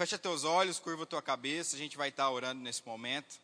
[0.00, 3.38] Fecha teus olhos, curva tua cabeça, a gente vai estar orando nesse momento.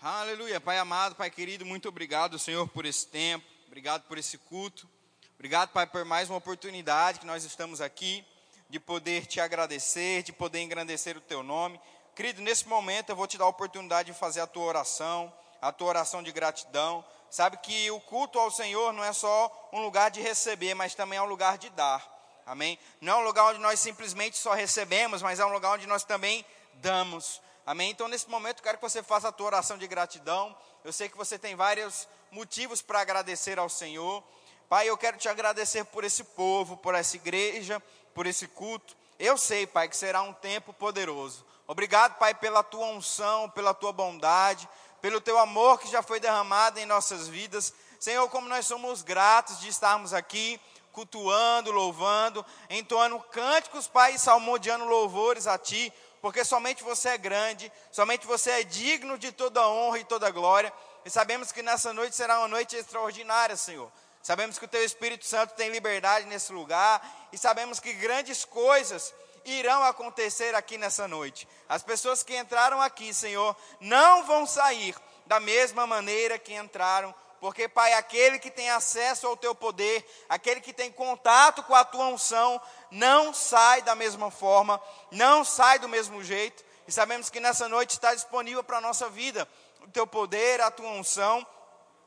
[0.00, 4.88] Aleluia, Pai amado, Pai querido, muito obrigado, Senhor, por esse tempo, obrigado por esse culto,
[5.34, 8.24] obrigado, Pai, por mais uma oportunidade que nós estamos aqui,
[8.70, 11.80] de poder te agradecer, de poder engrandecer o teu nome.
[12.14, 15.72] Querido, nesse momento eu vou te dar a oportunidade de fazer a tua oração, a
[15.72, 17.04] tua oração de gratidão.
[17.28, 21.18] Sabe que o culto ao Senhor não é só um lugar de receber, mas também
[21.18, 22.17] é um lugar de dar.
[22.48, 22.78] Amém?
[22.98, 26.02] Não é um lugar onde nós simplesmente só recebemos, mas é um lugar onde nós
[26.02, 27.42] também damos.
[27.66, 27.90] Amém?
[27.90, 30.56] Então, nesse momento, eu quero que você faça a tua oração de gratidão.
[30.82, 34.24] Eu sei que você tem vários motivos para agradecer ao Senhor.
[34.66, 37.82] Pai, eu quero te agradecer por esse povo, por essa igreja,
[38.14, 38.96] por esse culto.
[39.18, 41.44] Eu sei, Pai, que será um tempo poderoso.
[41.66, 44.66] Obrigado, Pai, pela tua unção, pela tua bondade,
[45.02, 47.74] pelo teu amor que já foi derramado em nossas vidas.
[48.00, 50.58] Senhor, como nós somos gratos de estarmos aqui
[50.98, 57.70] cultuando, louvando, entoando cânticos, Pai, e salmodiando louvores a Ti, porque somente você é grande,
[57.92, 60.72] somente você é digno de toda honra e toda glória.
[61.04, 63.88] E sabemos que nessa noite será uma noite extraordinária, Senhor.
[64.20, 67.00] Sabemos que o Teu Espírito Santo tem liberdade nesse lugar
[67.32, 71.46] e sabemos que grandes coisas irão acontecer aqui nessa noite.
[71.68, 77.68] As pessoas que entraram aqui, Senhor, não vão sair da mesma maneira que entraram porque,
[77.68, 82.06] Pai, aquele que tem acesso ao teu poder, aquele que tem contato com a tua
[82.06, 86.64] unção, não sai da mesma forma, não sai do mesmo jeito.
[86.86, 89.48] E sabemos que nessa noite está disponível para a nossa vida
[89.82, 91.46] o teu poder, a tua unção.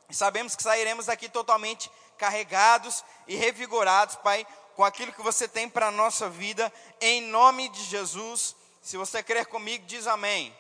[0.10, 5.70] E sabemos que sairemos daqui totalmente carregados e revigorados, Pai, com aquilo que você tem
[5.70, 8.56] para a nossa vida, em nome de Jesus.
[8.82, 10.56] Se você crer comigo, diz amém.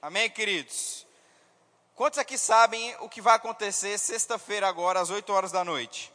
[0.00, 1.03] Amém, queridos?
[1.94, 6.12] Quantos aqui sabem o que vai acontecer sexta-feira agora, às 8 horas da noite?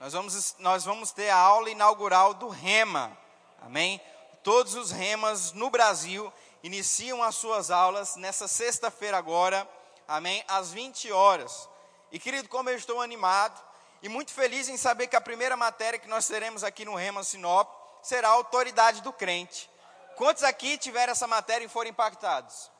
[0.00, 3.16] Nós vamos, nós vamos ter a aula inaugural do REMA,
[3.62, 4.00] amém?
[4.42, 9.68] Todos os REMAs no Brasil iniciam as suas aulas nessa sexta-feira agora,
[10.08, 10.42] amém?
[10.48, 11.68] Às 20 horas.
[12.10, 13.62] E querido, como eu estou animado
[14.02, 17.22] e muito feliz em saber que a primeira matéria que nós teremos aqui no REMA
[17.22, 17.70] Sinop
[18.02, 19.70] será a autoridade do crente.
[20.16, 22.70] Quantos aqui tiveram essa matéria e foram impactados?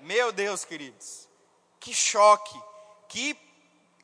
[0.00, 1.28] Meu Deus, queridos,
[1.80, 2.60] que choque,
[3.08, 3.36] que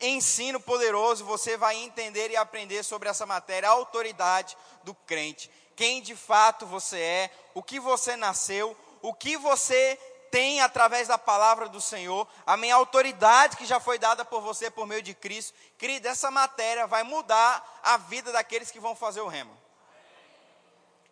[0.01, 6.01] ensino poderoso você vai entender e aprender sobre essa matéria, a autoridade do crente, quem
[6.01, 9.97] de fato você é, o que você nasceu, o que você
[10.31, 14.69] tem através da palavra do Senhor, a minha autoridade que já foi dada por você
[14.69, 15.53] por meio de Cristo.
[15.77, 19.55] Querido, essa matéria vai mudar a vida daqueles que vão fazer o remo.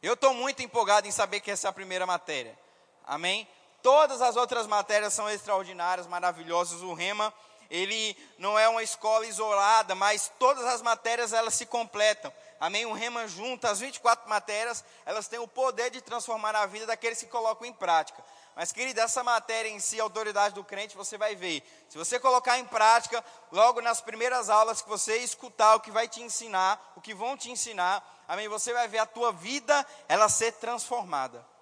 [0.02, 2.60] Eu estou muito empolgado em saber que essa é a primeira matéria.
[3.06, 3.48] Amém?
[3.84, 6.82] Todas as outras matérias são extraordinárias, maravilhosas.
[6.82, 7.34] O Rema,
[7.70, 12.32] ele não é uma escola isolada, mas todas as matérias elas se completam.
[12.62, 12.86] Amém?
[12.86, 17.20] O Rema junta as 24 matérias, elas têm o poder de transformar a vida daqueles
[17.20, 18.24] que colocam em prática.
[18.56, 21.62] Mas, querida, essa matéria em si, a autoridade do crente, você vai ver.
[21.90, 23.22] Se você colocar em prática,
[23.52, 27.36] logo nas primeiras aulas que você escutar o que vai te ensinar, o que vão
[27.36, 28.48] te ensinar, amém?
[28.48, 31.53] Você vai ver a tua vida, ela ser transformada.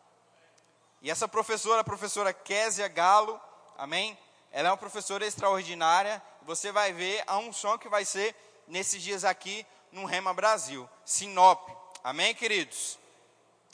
[1.02, 3.42] E essa professora, a professora Késia Galo,
[3.76, 4.16] amém?
[4.52, 6.22] Ela é uma professora extraordinária.
[6.44, 8.36] Você vai ver a unção que vai ser
[8.68, 11.70] nesses dias aqui no Rema Brasil, Sinop.
[12.04, 13.00] Amém, queridos?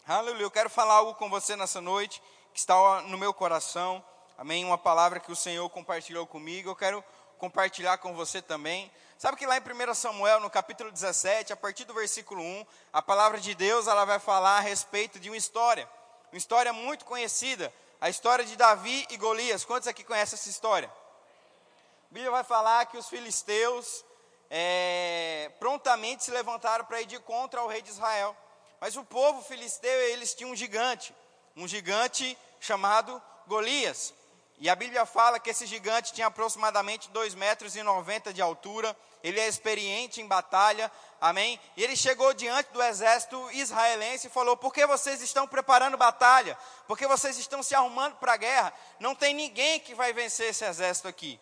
[0.07, 0.43] Aleluia.
[0.43, 2.23] Eu quero falar algo com você nessa noite
[2.53, 4.01] que está no meu coração.
[4.37, 4.63] Amém?
[4.63, 6.69] Uma palavra que o Senhor compartilhou comigo.
[6.69, 7.03] Eu quero
[7.37, 8.89] compartilhar com você também.
[9.17, 13.01] Sabe que lá em 1 Samuel, no capítulo 17, a partir do versículo 1, a
[13.01, 15.89] palavra de Deus ela vai falar a respeito de uma história
[16.31, 19.63] uma história muito conhecida, a história de Davi e Golias.
[19.63, 20.89] Quantos aqui conhecem essa história?
[20.89, 24.05] A Bíblia vai falar que os filisteus
[24.49, 28.35] é, prontamente se levantaram para ir de contra o rei de Israel.
[28.79, 31.15] Mas o povo filisteu, eles tinham um gigante,
[31.55, 34.13] um gigante chamado Golias.
[34.59, 38.97] E a Bíblia fala que esse gigante tinha aproximadamente 2,90 metros e 90 de altura,
[39.23, 40.91] ele é experiente em batalha,
[41.21, 41.59] amém?
[41.75, 46.57] E ele chegou diante do exército israelense e falou: Por que vocês estão preparando batalha?
[46.87, 48.73] Por que vocês estão se arrumando para a guerra?
[48.99, 51.39] Não tem ninguém que vai vencer esse exército aqui.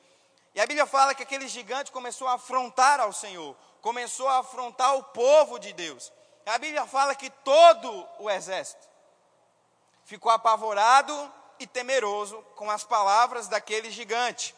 [0.53, 4.93] E a Bíblia fala que aquele gigante começou a afrontar ao Senhor, começou a afrontar
[4.95, 6.11] o povo de Deus.
[6.45, 8.85] A Bíblia fala que todo o exército
[10.03, 14.55] ficou apavorado e temeroso com as palavras daquele gigante.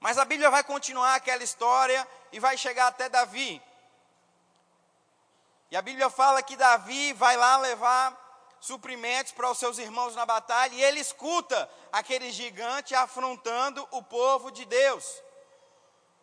[0.00, 3.62] Mas a Bíblia vai continuar aquela história e vai chegar até Davi.
[5.70, 8.24] E a Bíblia fala que Davi vai lá levar
[8.60, 14.50] suprimentos para os seus irmãos na batalha e ele escuta aquele gigante afrontando o povo
[14.50, 15.22] de Deus.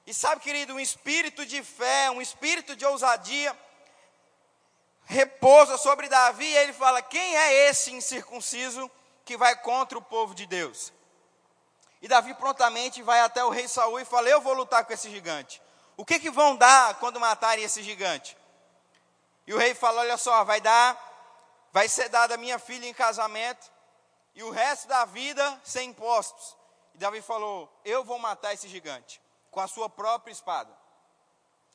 [0.06, 3.58] E sabe, querido, um espírito de fé, um espírito de ousadia
[5.06, 8.90] repousa sobre Davi, e ele fala: Quem é esse incircunciso
[9.26, 10.92] que vai contra o povo de Deus?
[12.02, 15.10] E Davi prontamente vai até o rei Saul e fala: Eu vou lutar com esse
[15.10, 15.62] gigante.
[15.96, 18.38] O que, que vão dar quando matarem esse gigante?
[19.48, 21.00] E o rei fala: Olha só, vai dar,
[21.72, 23.72] vai ser dada minha filha em casamento,
[24.36, 26.58] e o resto da vida sem impostos.
[26.94, 30.76] E Davi falou: Eu vou matar esse gigante com a sua própria espada.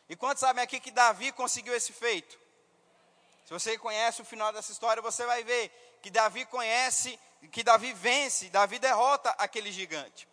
[0.09, 2.39] E quantos sabem aqui que Davi conseguiu esse feito?
[3.45, 5.73] Se você conhece o final dessa história, você vai ver
[6.03, 7.19] que Davi conhece,
[7.53, 10.29] que Davi vence, Davi derrota aquele gigante.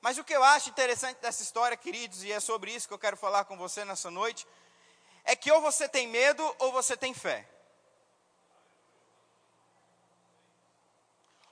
[0.00, 2.98] Mas o que eu acho interessante dessa história, queridos, e é sobre isso que eu
[2.98, 4.46] quero falar com você nessa noite,
[5.24, 7.46] é que ou você tem medo ou você tem fé.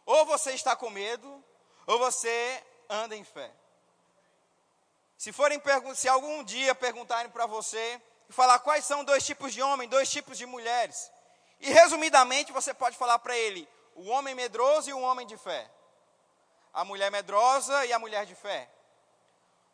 [0.07, 1.45] Ou você está com medo,
[1.87, 3.53] ou você anda em fé.
[5.19, 5.61] Se forem
[5.95, 10.09] se algum dia perguntarem para você e falar quais são dois tipos de homem, dois
[10.11, 11.11] tipos de mulheres.
[11.61, 15.69] E resumidamente você pode falar para ele o homem medroso e o homem de fé.
[16.73, 18.69] A mulher medrosa e a mulher de fé.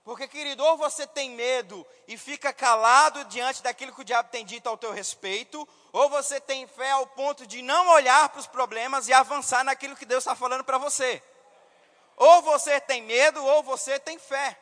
[0.05, 4.45] Porque, querido, ou você tem medo e fica calado diante daquilo que o diabo tem
[4.45, 8.47] dito ao teu respeito, ou você tem fé ao ponto de não olhar para os
[8.47, 11.23] problemas e avançar naquilo que Deus está falando para você.
[12.17, 14.59] Ou você tem medo, ou você tem fé.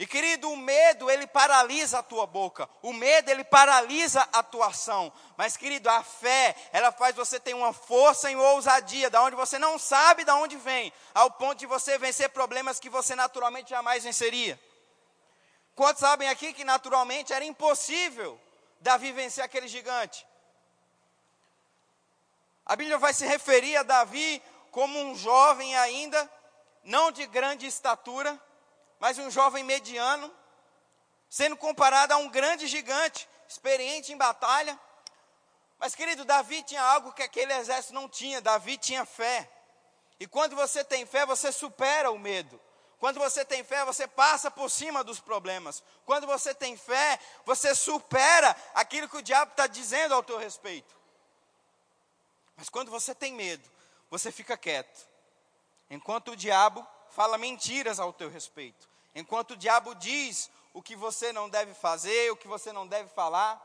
[0.00, 4.68] E querido, o medo ele paralisa a tua boca, o medo ele paralisa a tua
[4.68, 5.12] ação.
[5.36, 9.36] Mas querido, a fé, ela faz você ter uma força e uma ousadia, da onde
[9.36, 13.68] você não sabe de onde vem, ao ponto de você vencer problemas que você naturalmente
[13.68, 14.58] jamais venceria.
[15.74, 18.40] Quantos sabem aqui que naturalmente era impossível
[18.80, 20.26] Davi vencer aquele gigante?
[22.64, 26.26] A Bíblia vai se referir a Davi como um jovem ainda,
[26.82, 28.40] não de grande estatura,
[29.00, 30.32] mas um jovem mediano,
[31.28, 34.78] sendo comparado a um grande gigante, experiente em batalha.
[35.78, 39.50] Mas, querido, Davi tinha algo que aquele exército não tinha: Davi tinha fé.
[40.20, 42.60] E quando você tem fé, você supera o medo.
[42.98, 45.82] Quando você tem fé, você passa por cima dos problemas.
[46.04, 50.94] Quando você tem fé, você supera aquilo que o diabo está dizendo ao teu respeito.
[52.54, 53.66] Mas quando você tem medo,
[54.10, 55.08] você fica quieto.
[55.88, 58.89] Enquanto o diabo fala mentiras ao teu respeito.
[59.14, 63.08] Enquanto o diabo diz o que você não deve fazer, o que você não deve
[63.10, 63.60] falar.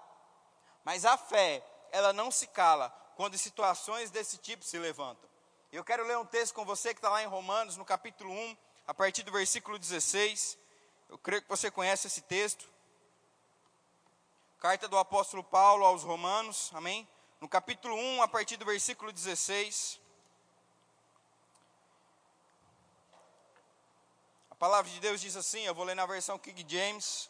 [0.84, 5.30] Mas a fé, ela não se cala quando situações desse tipo se levantam.
[5.72, 8.58] Eu quero ler um texto com você que está lá em Romanos, no capítulo 1,
[8.88, 10.58] a partir do versículo 16.
[11.10, 12.66] Eu creio que você conhece esse texto.
[14.60, 17.08] Carta do apóstolo Paulo aos Romanos, amém?
[17.40, 20.00] No capítulo 1, a partir do versículo 16.
[24.66, 27.30] Palavra de Deus diz assim, eu vou ler na versão King James.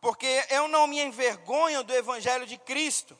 [0.00, 3.18] Porque eu não me envergonho do evangelho de Cristo,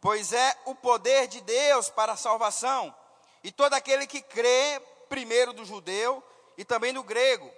[0.00, 2.94] pois é o poder de Deus para a salvação,
[3.42, 6.22] e todo aquele que crê, primeiro do judeu
[6.56, 7.52] e também do grego,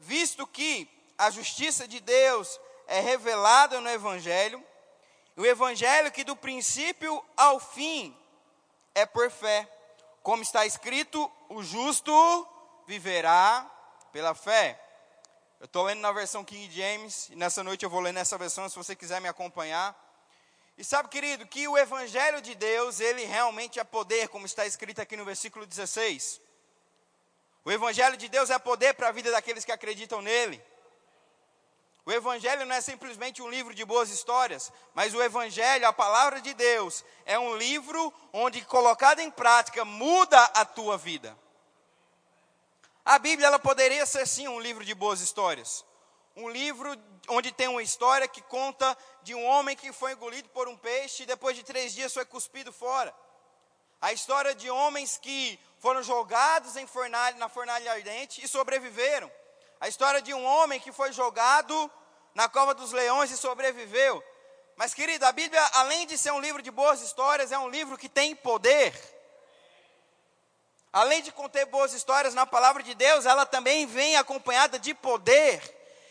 [0.00, 2.58] visto que a justiça de Deus
[2.88, 4.60] é revelada no evangelho,
[5.36, 8.12] o evangelho que do princípio ao fim
[8.92, 9.72] é por fé,
[10.20, 12.12] como está escrito, o justo
[12.86, 13.68] viverá
[14.12, 14.80] pela fé.
[15.58, 18.68] Eu estou lendo na versão King James, e nessa noite eu vou ler nessa versão,
[18.68, 19.94] se você quiser me acompanhar.
[20.78, 25.00] E sabe, querido, que o Evangelho de Deus, ele realmente é poder, como está escrito
[25.00, 26.40] aqui no versículo 16.
[27.64, 30.62] O Evangelho de Deus é poder para a vida daqueles que acreditam nele.
[32.04, 36.40] O Evangelho não é simplesmente um livro de boas histórias, mas o Evangelho, a palavra
[36.40, 41.36] de Deus, é um livro onde, colocado em prática, muda a tua vida.
[43.06, 45.84] A Bíblia ela poderia ser sim um livro de boas histórias.
[46.34, 46.92] Um livro
[47.28, 51.22] onde tem uma história que conta de um homem que foi engolido por um peixe
[51.22, 53.14] e depois de três dias foi cuspido fora.
[54.00, 59.30] A história de homens que foram jogados em fornalha, na fornalha ardente e sobreviveram.
[59.80, 61.88] A história de um homem que foi jogado
[62.34, 64.20] na cova dos leões e sobreviveu.
[64.74, 67.96] Mas, querida, a Bíblia, além de ser um livro de boas histórias, é um livro
[67.96, 68.92] que tem poder
[70.92, 75.60] além de conter boas histórias na palavra de Deus, ela também vem acompanhada de poder.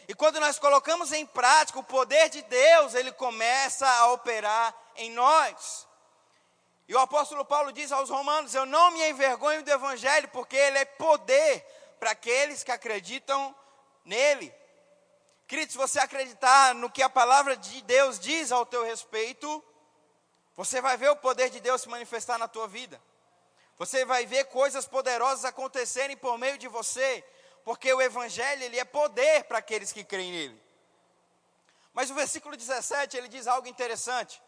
[0.08, 5.10] E quando nós colocamos em prática o poder de Deus, ele começa a operar em
[5.12, 5.88] nós.
[6.88, 10.78] E o apóstolo Paulo diz aos Romanos: Eu não me envergonho do Evangelho, porque ele
[10.78, 11.66] é poder
[12.00, 13.56] para aqueles que acreditam
[14.04, 14.54] nele.
[15.48, 19.64] Querido, se você acreditar no que a palavra de Deus diz ao teu respeito,
[20.56, 23.02] você vai ver o poder de Deus se manifestar na tua vida.
[23.78, 27.24] Você vai ver coisas poderosas acontecerem por meio de você,
[27.64, 30.62] porque o evangelho ele é poder para aqueles que creem nele.
[31.94, 34.42] Mas o versículo 17, ele diz algo interessante.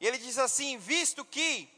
[0.00, 1.68] Ele diz assim: visto que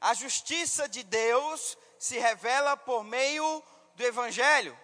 [0.00, 3.62] a justiça de Deus se revela por meio
[3.94, 4.78] do Evangelho.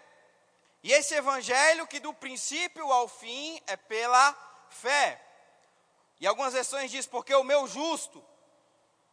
[0.83, 4.37] E esse Evangelho que do princípio ao fim é pela
[4.69, 5.21] fé.
[6.21, 8.25] E algumas versões diz, porque o meu justo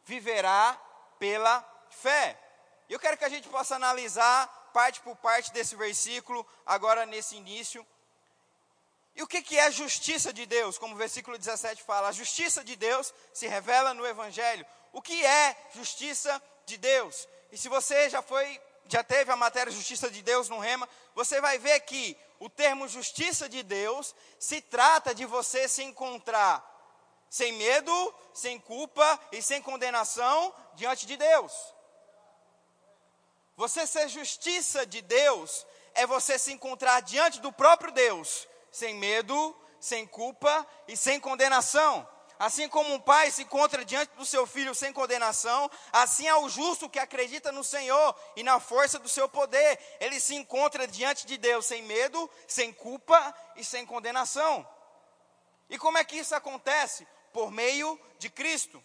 [0.03, 0.80] viverá
[1.18, 1.62] pela
[1.93, 2.38] fé.
[2.89, 7.85] Eu quero que a gente possa analisar parte por parte desse versículo, agora nesse início.
[9.15, 10.77] E o que, que é a justiça de Deus?
[10.77, 14.65] Como o versículo 17 fala, a justiça de Deus se revela no Evangelho.
[14.91, 17.27] O que é justiça de Deus?
[17.51, 21.39] E se você já foi, já teve a matéria justiça de Deus no rema, você
[21.39, 26.71] vai ver que o termo justiça de Deus se trata de você se encontrar
[27.29, 31.51] sem medo, sem culpa e sem condenação diante de Deus.
[33.55, 39.55] Você ser justiça de Deus é você se encontrar diante do próprio Deus, sem medo,
[39.79, 42.07] sem culpa e sem condenação.
[42.39, 46.50] Assim como um pai se encontra diante do seu filho sem condenação, assim é o
[46.50, 49.79] justo que acredita no Senhor e na força do seu poder.
[50.00, 54.67] Ele se encontra diante de Deus sem medo, sem culpa e sem condenação.
[55.69, 57.07] E como é que isso acontece?
[57.31, 58.83] Por meio de Cristo.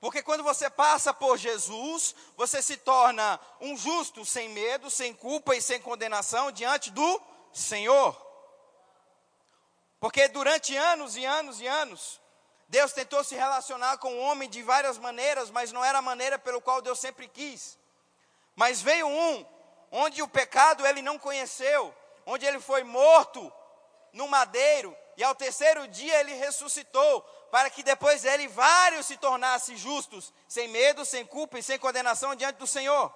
[0.00, 5.54] Porque quando você passa por Jesus, você se torna um justo sem medo, sem culpa
[5.54, 7.20] e sem condenação diante do
[7.52, 8.16] Senhor.
[10.00, 12.18] Porque durante anos e anos e anos,
[12.66, 16.38] Deus tentou se relacionar com o homem de várias maneiras, mas não era a maneira
[16.38, 17.78] pelo qual Deus sempre quis.
[18.56, 19.46] Mas veio um
[19.90, 23.52] onde o pecado ele não conheceu, onde ele foi morto
[24.14, 29.76] no madeiro e ao terceiro dia ele ressuscitou para que depois dele vários se tornassem
[29.76, 33.12] justos, sem medo, sem culpa e sem condenação diante do Senhor.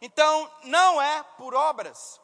[0.00, 2.20] Então, não é por obras.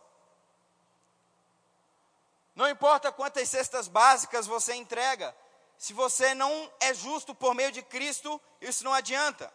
[2.54, 5.34] Não importa quantas cestas básicas você entrega,
[5.76, 9.52] se você não é justo por meio de Cristo, isso não adianta.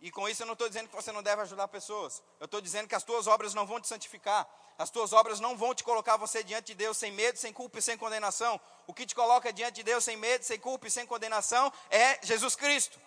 [0.00, 2.22] E com isso eu não estou dizendo que você não deve ajudar pessoas.
[2.38, 4.48] Eu estou dizendo que as tuas obras não vão te santificar.
[4.76, 7.78] As tuas obras não vão te colocar você diante de Deus sem medo, sem culpa
[7.78, 8.60] e sem condenação.
[8.86, 12.18] O que te coloca diante de Deus sem medo, sem culpa e sem condenação é
[12.22, 12.98] Jesus Cristo.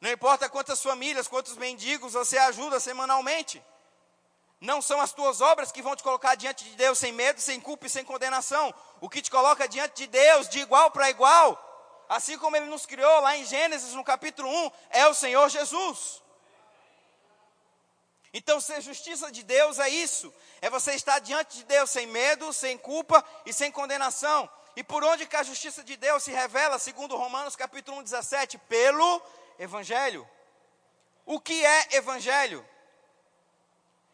[0.00, 3.62] Não importa quantas famílias, quantos mendigos você ajuda semanalmente.
[4.58, 7.60] Não são as tuas obras que vão te colocar diante de Deus sem medo, sem
[7.60, 8.74] culpa e sem condenação.
[9.00, 12.86] O que te coloca diante de Deus de igual para igual, assim como Ele nos
[12.86, 16.22] criou lá em Gênesis, no capítulo 1, é o Senhor Jesus.
[18.32, 22.52] Então, ser justiça de Deus é isso: é você estar diante de Deus sem medo,
[22.52, 24.48] sem culpa e sem condenação.
[24.76, 28.58] E por onde que a justiça de Deus se revela, segundo Romanos capítulo 1, 17?
[28.58, 29.22] Pelo
[29.58, 30.28] Evangelho.
[31.26, 32.66] O que é Evangelho?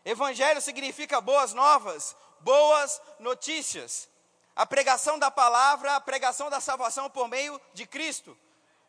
[0.05, 4.09] Evangelho significa boas novas, boas notícias.
[4.55, 8.37] A pregação da palavra, a pregação da salvação por meio de Cristo.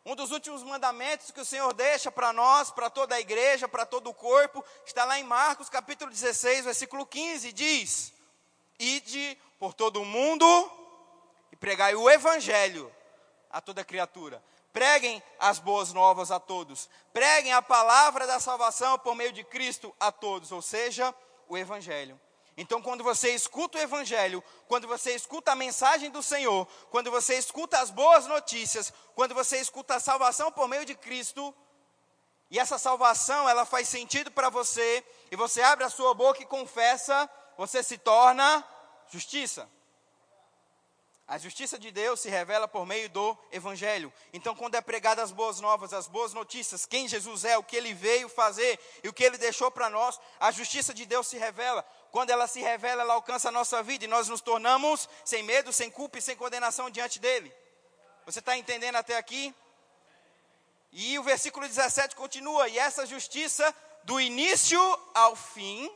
[0.08, 3.84] Um dos últimos mandamentos que o Senhor deixa para nós, para toda a igreja, para
[3.84, 8.14] todo o corpo, está lá em Marcos capítulo 16, versículo 15, diz:
[8.78, 10.46] Ide por todo o mundo
[11.52, 12.90] e pregai o evangelho
[13.50, 14.42] a toda criatura.
[14.72, 16.88] Preguem as boas novas a todos.
[17.12, 21.14] Preguem a palavra da salvação por meio de Cristo a todos, ou seja,
[21.46, 22.18] o evangelho.
[22.60, 27.38] Então, quando você escuta o Evangelho, quando você escuta a mensagem do Senhor, quando você
[27.38, 31.54] escuta as boas notícias, quando você escuta a salvação por meio de Cristo,
[32.50, 36.46] e essa salvação ela faz sentido para você, e você abre a sua boca e
[36.46, 38.66] confessa, você se torna
[39.08, 39.70] justiça.
[41.28, 44.10] A justiça de Deus se revela por meio do Evangelho.
[44.32, 47.76] Então, quando é pregada as boas novas, as boas notícias, quem Jesus é, o que
[47.76, 51.36] ele veio fazer e o que ele deixou para nós, a justiça de Deus se
[51.36, 51.86] revela.
[52.10, 55.72] Quando ela se revela, ela alcança a nossa vida e nós nos tornamos sem medo,
[55.72, 57.54] sem culpa e sem condenação diante dele.
[58.24, 59.54] Você está entendendo até aqui?
[60.90, 63.74] E o versículo 17 continua: E essa justiça,
[64.04, 64.80] do início
[65.14, 65.90] ao fim,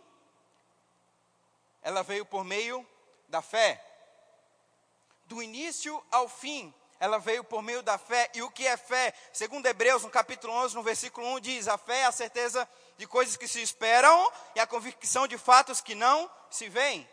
[1.83, 2.87] ela veio por meio
[3.29, 3.83] da fé
[5.33, 8.31] do início ao fim, ela veio por meio da fé.
[8.35, 9.15] E o que é fé?
[9.33, 13.07] Segundo Hebreus, no capítulo 11, no versículo 1, diz: A fé é a certeza de
[13.07, 17.09] coisas que se esperam e a convicção de fatos que não se veem.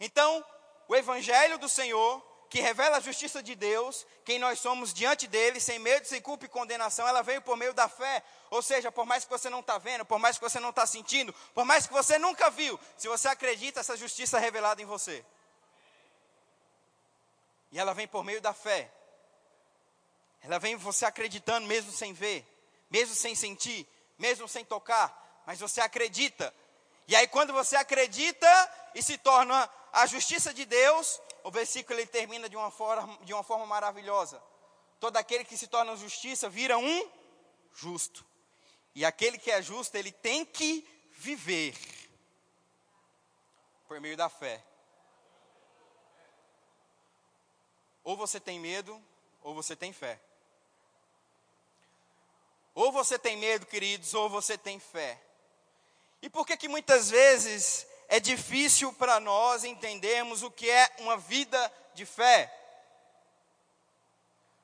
[0.00, 0.44] Então,
[0.88, 2.20] o evangelho do Senhor,
[2.50, 6.44] que revela a justiça de Deus, quem nós somos diante dele, sem medo, sem culpa
[6.44, 8.22] e condenação, ela veio por meio da fé.
[8.50, 10.86] Ou seja, por mais que você não está vendo, por mais que você não está
[10.86, 14.84] sentindo, por mais que você nunca viu, se você acredita, essa justiça é revelada em
[14.84, 15.24] você.
[17.70, 18.92] E ela vem por meio da fé.
[20.42, 22.46] Ela vem você acreditando mesmo sem ver,
[22.92, 26.54] mesmo sem sentir, mesmo sem tocar, mas você acredita.
[27.08, 28.46] E aí, quando você acredita
[28.94, 33.32] e se torna a justiça de Deus, o versículo ele termina de uma forma, de
[33.32, 34.42] uma forma maravilhosa.
[35.00, 37.10] Todo aquele que se torna justiça vira um
[37.74, 38.24] justo.
[38.94, 41.74] E aquele que é justo, ele tem que viver
[43.88, 44.62] por meio da fé.
[48.04, 49.02] Ou você tem medo,
[49.40, 50.20] ou você tem fé.
[52.74, 55.20] Ou você tem medo, queridos, ou você tem fé.
[56.22, 61.16] E por que que muitas vezes é difícil para nós entendermos o que é uma
[61.16, 62.52] vida de fé?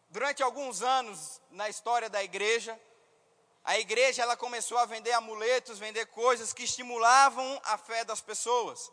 [0.08, 2.78] Durante alguns anos na história da igreja,
[3.62, 8.90] a igreja ela começou a vender amuletos, vender coisas que estimulavam a fé das pessoas.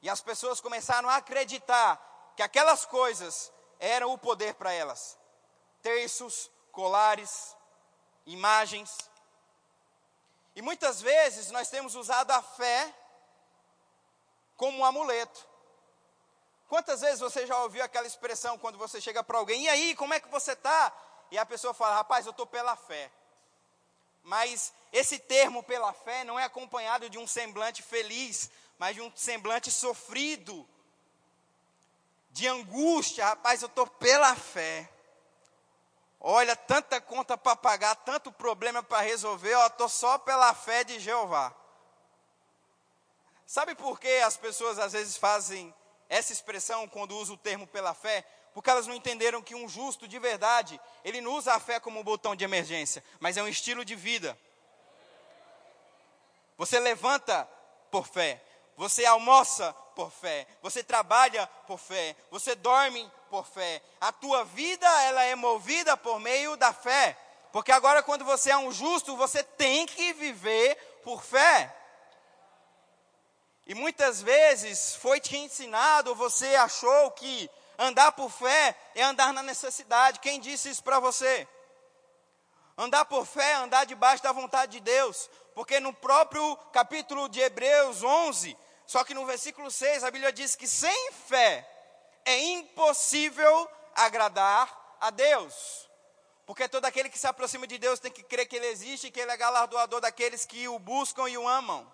[0.00, 5.18] E as pessoas começaram a acreditar que aquelas coisas eram o poder para elas.
[5.82, 7.54] Terços, colares,
[8.32, 8.96] imagens.
[10.54, 12.94] E muitas vezes nós temos usado a fé
[14.56, 15.48] como um amuleto.
[16.68, 20.14] Quantas vezes você já ouviu aquela expressão quando você chega para alguém, e aí, como
[20.14, 20.92] é que você está?
[21.30, 23.10] E a pessoa fala, rapaz, eu estou pela fé.
[24.22, 29.10] Mas esse termo pela fé não é acompanhado de um semblante feliz, mas de um
[29.16, 30.68] semblante sofrido,
[32.30, 33.24] de angústia.
[33.24, 34.88] Rapaz, eu estou pela fé.
[36.20, 41.00] Olha, tanta conta para pagar, tanto problema para resolver, eu estou só pela fé de
[41.00, 41.54] Jeová.
[43.46, 45.74] Sabe por que as pessoas às vezes fazem
[46.10, 48.24] essa expressão quando usam o termo pela fé?
[48.52, 51.98] Porque elas não entenderam que um justo de verdade, ele não usa a fé como
[51.98, 54.38] um botão de emergência, mas é um estilo de vida.
[56.58, 57.48] Você levanta
[57.90, 58.44] por fé,
[58.76, 63.80] você almoça por fé, você trabalha por fé, você dorme por fé.
[64.00, 67.16] A tua vida, ela é movida por meio da fé.
[67.52, 71.74] Porque agora quando você é um justo, você tem que viver por fé.
[73.66, 79.42] E muitas vezes foi te ensinado, você achou que andar por fé é andar na
[79.42, 80.18] necessidade.
[80.18, 81.46] Quem disse isso para você?
[82.76, 85.30] Andar por fé é andar debaixo da vontade de Deus.
[85.54, 90.56] Porque no próprio capítulo de Hebreus 11, só que no versículo 6, a Bíblia diz
[90.56, 91.69] que sem fé
[92.24, 95.88] é impossível agradar a Deus.
[96.46, 99.10] Porque todo aquele que se aproxima de Deus tem que crer que Ele existe e
[99.10, 101.90] que Ele é galardoador daqueles que o buscam e o amam.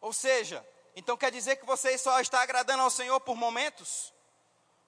[0.00, 4.14] Ou seja, então quer dizer que você só está agradando ao Senhor por momentos?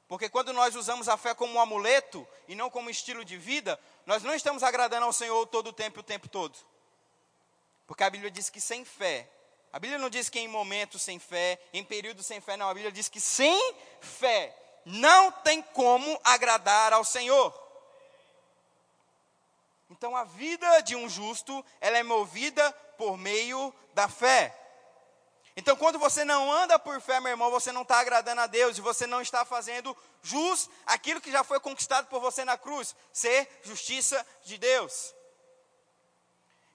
[0.07, 3.79] Porque quando nós usamos a fé como um amuleto e não como estilo de vida,
[4.07, 6.59] nós não estamos agradando ao Senhor todo o tempo, o tempo todo.
[7.87, 9.29] Porque a Bíblia diz que sem fé
[9.73, 12.69] a Bíblia não diz que em momentos sem fé, em períodos sem fé, não.
[12.69, 17.55] A Bíblia diz que sem fé não tem como agradar ao Senhor.
[19.91, 24.57] Então a vida de um justo, ela é movida por meio da fé.
[25.57, 28.79] Então, quando você não anda por fé, meu irmão, você não está agradando a Deus
[28.79, 32.95] e você não está fazendo jus aquilo que já foi conquistado por você na cruz
[33.13, 35.15] ser justiça de Deus.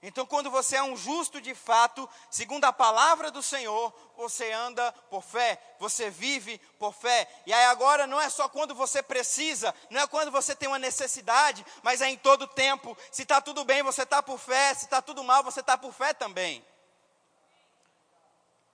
[0.08, 4.92] Então, quando você é um justo de fato, segundo a palavra do Senhor, você anda
[5.10, 7.28] por fé, você vive por fé.
[7.44, 10.78] E aí agora não é só quando você precisa, não é quando você tem uma
[10.78, 12.96] necessidade, mas é em todo tempo.
[13.10, 14.72] Se está tudo bem, você está por fé.
[14.74, 16.64] Se está tudo mal, você está por fé também.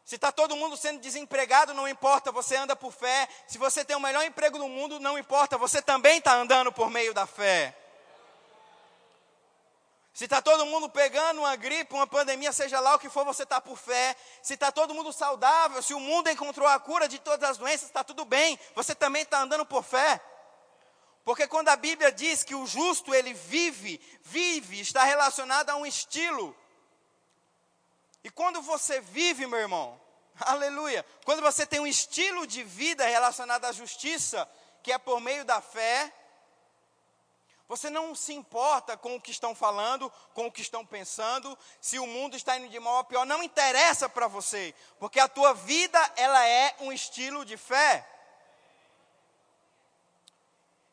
[0.04, 3.26] Se está todo mundo sendo desempregado, não importa, você anda por fé.
[3.46, 6.90] Se você tem o melhor emprego do mundo, não importa, você também está andando por
[6.90, 7.74] meio da fé.
[10.12, 13.44] Se está todo mundo pegando uma gripe, uma pandemia, seja lá o que for, você
[13.44, 14.14] está por fé.
[14.42, 17.88] Se está todo mundo saudável, se o mundo encontrou a cura de todas as doenças,
[17.88, 18.58] está tudo bem.
[18.74, 20.20] Você também está andando por fé.
[21.24, 25.86] Porque quando a Bíblia diz que o justo ele vive, vive, está relacionado a um
[25.86, 26.54] estilo.
[28.22, 29.98] E quando você vive, meu irmão,
[30.40, 34.46] aleluia, quando você tem um estilo de vida relacionado à justiça,
[34.82, 36.12] que é por meio da fé,
[37.68, 41.98] você não se importa com o que estão falando, com o que estão pensando, se
[41.98, 45.54] o mundo está indo de mal a pior, não interessa para você, porque a tua
[45.54, 48.06] vida ela é um estilo de fé.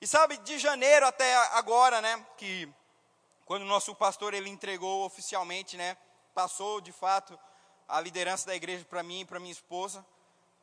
[0.01, 2.71] E sabe, de janeiro até agora, né, que
[3.45, 5.97] quando o nosso pastor ele entregou oficialmente, né,
[6.33, 7.37] passou de fato
[7.87, 10.05] a liderança da igreja para mim e para minha esposa.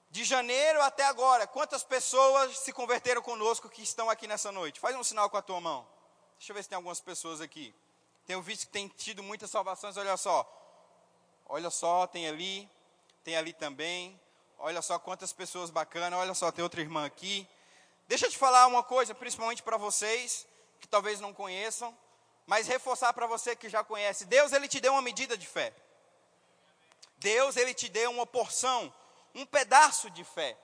[0.09, 4.81] De janeiro até agora, quantas pessoas se converteram conosco que estão aqui nessa noite?
[4.81, 5.87] Faz um sinal com a tua mão.
[6.39, 7.75] Deixa eu ver se tem algumas pessoas aqui.
[8.27, 10.47] Tenho visto que tem tido muitas salvações, olha só.
[11.49, 12.69] Olha só, tem ali,
[13.23, 14.21] tem ali também.
[14.59, 16.19] Olha só quantas pessoas bacanas.
[16.19, 17.49] Olha só, tem outra irmã aqui.
[18.09, 20.47] Deixa eu te falar uma coisa, principalmente para vocês
[20.81, 21.97] que talvez não conheçam.
[22.47, 24.25] mas reforçar para você que já conhece.
[24.25, 25.75] Deus, ele te deu uma medida de fé.
[27.19, 28.93] Deus, ele te deu uma porção,
[29.35, 30.57] um pedaço de fé.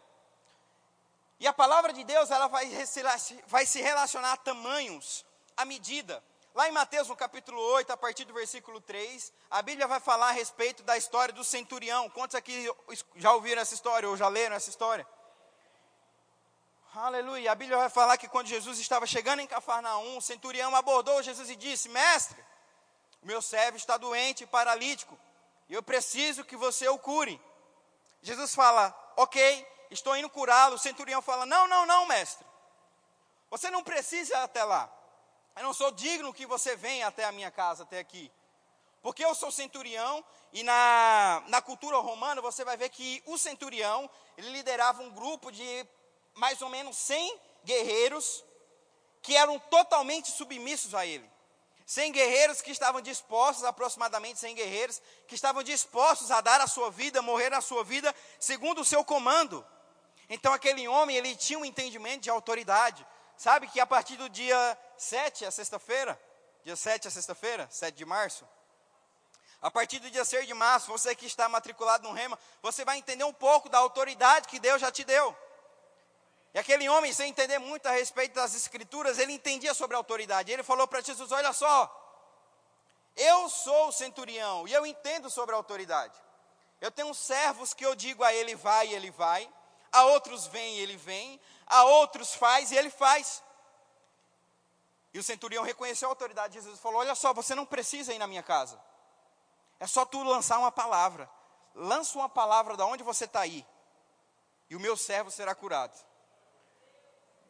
[1.41, 5.27] E a palavra de Deus, ela vai, se relacionar a tamanhos,
[5.57, 6.23] a medida.
[6.55, 10.29] Lá em Mateus, no capítulo 8, a partir do versículo 3, a Bíblia vai falar
[10.29, 12.11] a respeito da história do centurião.
[12.11, 12.69] Quantos aqui
[13.17, 15.07] já ouviram essa história ou já leram essa história?
[16.95, 17.51] Aleluia.
[17.51, 21.49] A Bíblia vai falar que quando Jesus estava chegando em Cafarnaum, o centurião abordou Jesus
[21.49, 22.39] e disse: Mestre,
[23.23, 25.19] o meu servo está doente e paralítico,
[25.71, 27.41] e eu preciso que você o cure.
[28.21, 30.75] Jesus fala: Ok, estou indo curá-lo.
[30.75, 32.47] O centurião fala: Não, não, não, mestre.
[33.49, 34.93] Você não precisa ir até lá.
[35.57, 38.31] Eu não sou digno que você venha até a minha casa, até aqui.
[39.03, 44.09] Porque eu sou centurião e na, na cultura romana você vai ver que o centurião,
[44.37, 45.87] ele liderava um grupo de
[46.35, 48.45] mais ou menos 100 guerreiros
[49.21, 51.31] que eram totalmente submissos a ele.
[51.85, 56.91] 100 guerreiros que estavam dispostos, aproximadamente 100 guerreiros, que estavam dispostos a dar a sua
[56.91, 59.67] vida, morrer a sua vida, segundo o seu comando.
[60.29, 63.07] Então aquele homem, ele tinha um entendimento de autoridade.
[63.37, 66.21] Sabe que a partir do dia 7, a sexta-feira,
[66.65, 68.47] dia 7 a sexta-feira, 7 de março,
[69.63, 72.99] a partir do dia 6 de março, você que está matriculado no Rema, você vai
[72.99, 75.37] entender um pouco da autoridade que Deus já te deu.
[76.53, 80.51] E aquele homem, sem entender muito a respeito das escrituras, ele entendia sobre a autoridade.
[80.51, 81.91] Ele falou para Jesus: Olha só,
[83.17, 86.15] eu sou o centurião e eu entendo sobre a autoridade.
[86.81, 89.49] Eu tenho servos que eu digo a ele vai e ele vai,
[89.93, 93.43] a outros vem e ele vem, a outros faz e ele faz.
[95.15, 98.13] E o centurião reconheceu a autoridade de Jesus e falou: Olha só, você não precisa
[98.15, 98.81] ir na minha casa.
[99.79, 101.29] É só tu lançar uma palavra.
[101.75, 103.67] Lança uma palavra da onde você está aí.
[104.71, 105.99] E o meu servo será curado.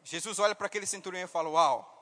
[0.03, 1.93] Jesus olha para aquele centurião e fala: Uau,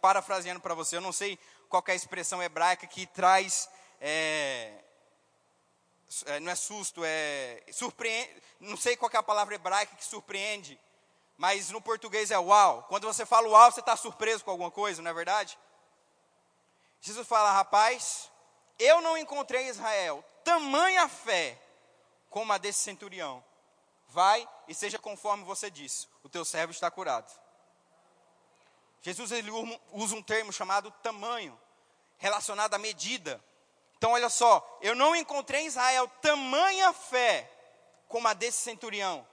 [0.00, 3.68] parafraseando para você, eu não sei qual é a expressão hebraica que traz,
[4.00, 4.72] é,
[6.26, 10.80] é, não é susto, é surpreende, não sei qual é a palavra hebraica que surpreende,
[11.36, 12.84] mas no português é uau.
[12.88, 15.58] Quando você fala uau, você está surpreso com alguma coisa, não é verdade?
[17.00, 18.30] Jesus fala: Rapaz,
[18.78, 21.60] eu não encontrei em Israel tamanha fé
[22.30, 23.42] como a desse centurião.
[24.08, 27.30] Vai e seja conforme você disse, o teu servo está curado.
[29.02, 29.50] Jesus ele
[29.92, 31.58] usa um termo chamado tamanho,
[32.18, 33.42] relacionado à medida.
[33.96, 37.50] Então, olha só, eu não encontrei em Israel tamanha fé
[38.08, 39.26] como a desse centurião.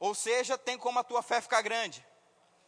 [0.00, 2.04] Ou seja, tem como a tua fé ficar grande,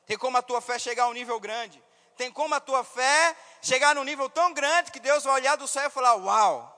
[0.07, 1.83] tem como a tua fé chegar a um nível grande,
[2.17, 5.69] tem como a tua fé chegar num nível tão grande que Deus vai olhar do
[5.69, 6.77] céu e falar: Uau,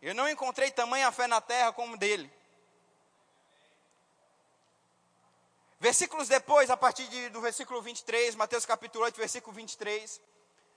[0.00, 2.32] eu não encontrei tamanha fé na terra como dele.
[5.78, 10.20] Versículos depois, a partir de, do versículo 23, Mateus capítulo 8, versículo 23,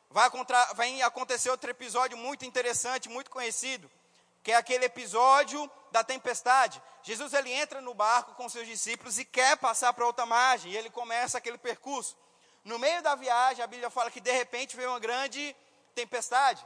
[0.10, 3.90] vai, contra, vai acontecer outro episódio muito interessante, muito conhecido,
[4.46, 6.80] que é aquele episódio da tempestade.
[7.02, 10.78] Jesus ele entra no barco com seus discípulos e quer passar para outra margem, e
[10.78, 12.16] ele começa aquele percurso.
[12.64, 15.56] No meio da viagem, a Bíblia fala que de repente veio uma grande
[15.96, 16.64] tempestade.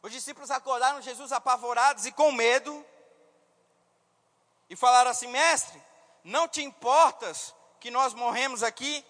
[0.00, 2.82] Os discípulos acordaram Jesus apavorados e com medo,
[4.70, 5.82] e falaram assim: Mestre,
[6.24, 9.04] não te importas que nós morremos aqui?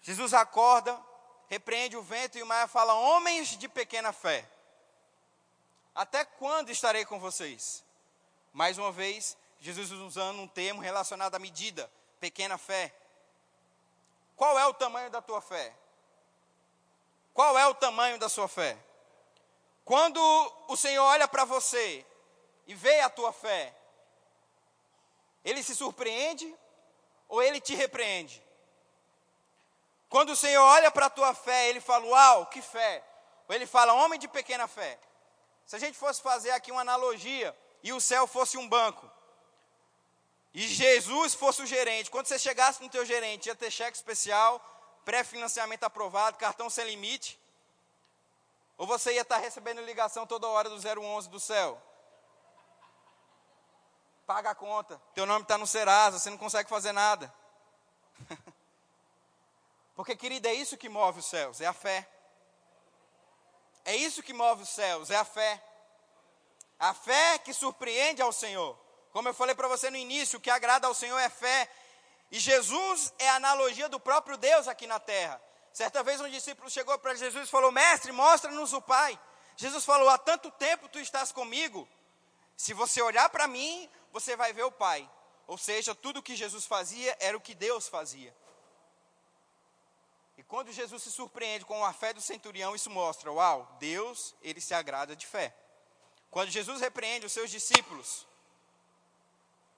[0.00, 0.98] Jesus acorda,
[1.46, 4.50] repreende o vento e o mar fala: Homens de pequena fé,
[5.94, 7.84] até quando estarei com vocês?
[8.52, 12.94] Mais uma vez, Jesus usando um termo relacionado à medida, pequena fé.
[14.36, 15.74] Qual é o tamanho da tua fé?
[17.32, 18.76] Qual é o tamanho da sua fé?
[19.84, 20.20] Quando
[20.68, 22.04] o Senhor olha para você
[22.66, 23.74] e vê a tua fé,
[25.44, 26.54] ele se surpreende
[27.28, 28.42] ou ele te repreende?
[30.08, 33.02] Quando o Senhor olha para a tua fé, ele fala: Uau, que fé!
[33.48, 34.98] Ou ele fala: Homem de pequena fé.
[35.66, 39.10] Se a gente fosse fazer aqui uma analogia e o céu fosse um banco,
[40.54, 44.60] e Jesus fosse o gerente, quando você chegasse no teu gerente, ia ter cheque especial,
[45.04, 47.38] pré-financiamento aprovado, cartão sem limite,
[48.76, 51.80] ou você ia estar recebendo ligação toda hora do 011 do céu?
[54.32, 55.00] paga a conta.
[55.14, 57.32] Teu nome está no Serasa, você não consegue fazer nada.
[59.94, 62.08] Porque, querida, é isso que move os céus, é a fé.
[63.84, 65.62] É isso que move os céus, é a fé.
[66.78, 68.78] A fé que surpreende ao Senhor.
[69.12, 71.68] Como eu falei para você no início, o que agrada ao Senhor é fé.
[72.30, 75.40] E Jesus é a analogia do próprio Deus aqui na terra.
[75.72, 79.18] Certa vez um discípulo chegou para Jesus e falou: Mestre, mostra-nos o Pai.
[79.56, 81.88] Jesus falou: Há tanto tempo tu estás comigo.
[82.56, 85.08] Se você olhar para mim, você vai ver o Pai.
[85.46, 88.34] Ou seja, tudo que Jesus fazia era o que Deus fazia.
[90.52, 94.74] Quando Jesus se surpreende com a fé do centurião, isso mostra, uau, Deus, ele se
[94.74, 95.56] agrada de fé.
[96.30, 98.26] Quando Jesus repreende os seus discípulos,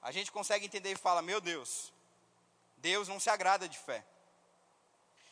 [0.02, 1.92] a gente consegue entender e fala: Meu Deus,
[2.78, 4.04] Deus não se agrada de fé.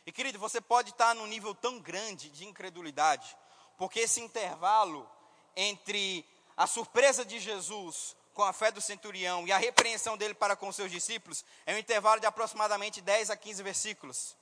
[0.07, 3.37] E querido, você pode estar num nível tão grande de incredulidade,
[3.77, 5.11] porque esse intervalo
[5.57, 6.25] entre
[6.57, 10.71] a surpresa de Jesus com a fé do centurião e a repreensão dele para com
[10.71, 14.37] seus discípulos é um intervalo de aproximadamente 10 a 15 versículos.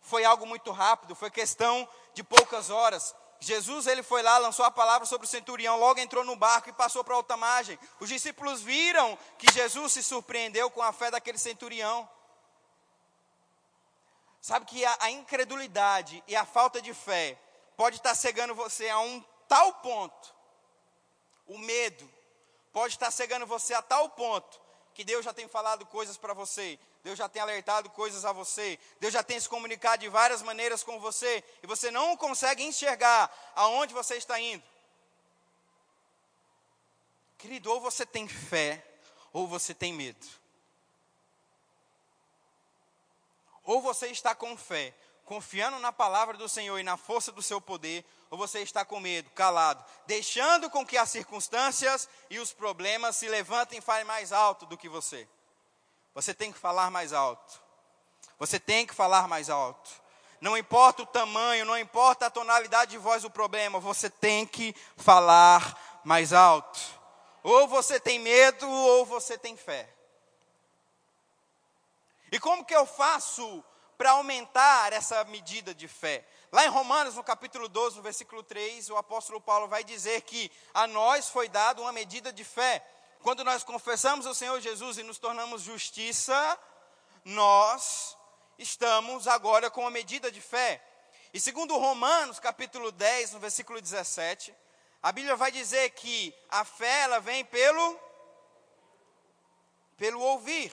[0.00, 3.14] Foi algo muito rápido, foi questão de poucas horas.
[3.40, 6.72] Jesus ele foi lá, lançou a palavra sobre o centurião, logo entrou no barco e
[6.72, 7.78] passou para outra margem.
[8.00, 12.08] Os discípulos viram que Jesus se surpreendeu com a fé daquele centurião.
[14.40, 17.38] Sabe que a, a incredulidade e a falta de fé
[17.76, 20.34] pode estar cegando você a um tal ponto.
[21.46, 22.10] O medo
[22.72, 24.67] pode estar cegando você a tal ponto
[24.98, 28.76] que Deus já tem falado coisas para você, Deus já tem alertado coisas a você,
[28.98, 33.32] Deus já tem se comunicado de várias maneiras com você, e você não consegue enxergar
[33.54, 34.64] aonde você está indo.
[37.38, 38.84] Querido, ou você tem fé,
[39.32, 40.26] ou você tem medo.
[43.62, 44.92] Ou você está com fé,
[45.24, 49.00] confiando na palavra do Senhor e na força do seu poder, ou você está com
[49.00, 54.32] medo, calado, deixando com que as circunstâncias e os problemas se levantem e falem mais
[54.32, 55.26] alto do que você.
[56.14, 57.60] Você tem que falar mais alto.
[58.38, 59.90] Você tem que falar mais alto.
[60.40, 64.74] Não importa o tamanho, não importa a tonalidade de voz do problema, você tem que
[64.96, 66.78] falar mais alto.
[67.42, 69.88] Ou você tem medo ou você tem fé.
[72.30, 73.64] E como que eu faço
[73.98, 76.24] para aumentar essa medida de fé?
[76.52, 80.50] Lá em Romanos, no capítulo 12, no versículo 3, o apóstolo Paulo vai dizer que
[80.72, 82.86] a nós foi dado uma medida de fé.
[83.20, 86.58] Quando nós confessamos o Senhor Jesus e nos tornamos justiça,
[87.24, 88.16] nós
[88.56, 90.80] estamos agora com uma medida de fé.
[91.34, 94.54] E segundo Romanos, capítulo 10, no versículo 17,
[95.02, 98.00] a Bíblia vai dizer que a fé ela vem pelo
[99.96, 100.72] pelo ouvir.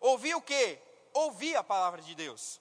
[0.00, 0.78] Ouvir o quê?
[1.14, 2.60] Ouvir a palavra de Deus.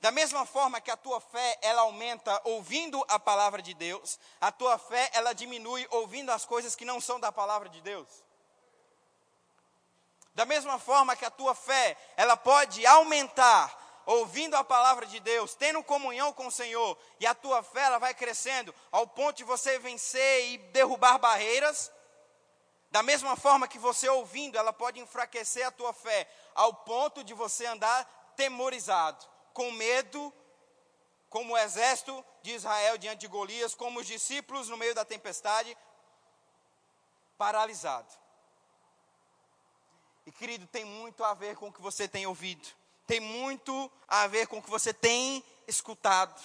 [0.00, 4.50] Da mesma forma que a tua fé ela aumenta ouvindo a palavra de Deus, a
[4.50, 8.08] tua fé ela diminui ouvindo as coisas que não são da palavra de Deus.
[10.34, 15.54] Da mesma forma que a tua fé ela pode aumentar ouvindo a palavra de Deus,
[15.54, 19.44] tendo comunhão com o Senhor, e a tua fé ela vai crescendo ao ponto de
[19.44, 21.92] você vencer e derrubar barreiras.
[22.92, 27.32] Da mesma forma que você ouvindo, ela pode enfraquecer a tua fé ao ponto de
[27.32, 28.04] você andar
[28.36, 29.24] temorizado
[29.54, 30.30] com medo,
[31.30, 35.74] como o exército de Israel diante de Golias, como os discípulos no meio da tempestade,
[37.38, 38.12] paralisado.
[40.26, 42.68] E querido, tem muito a ver com o que você tem ouvido,
[43.06, 46.38] tem muito a ver com o que você tem escutado.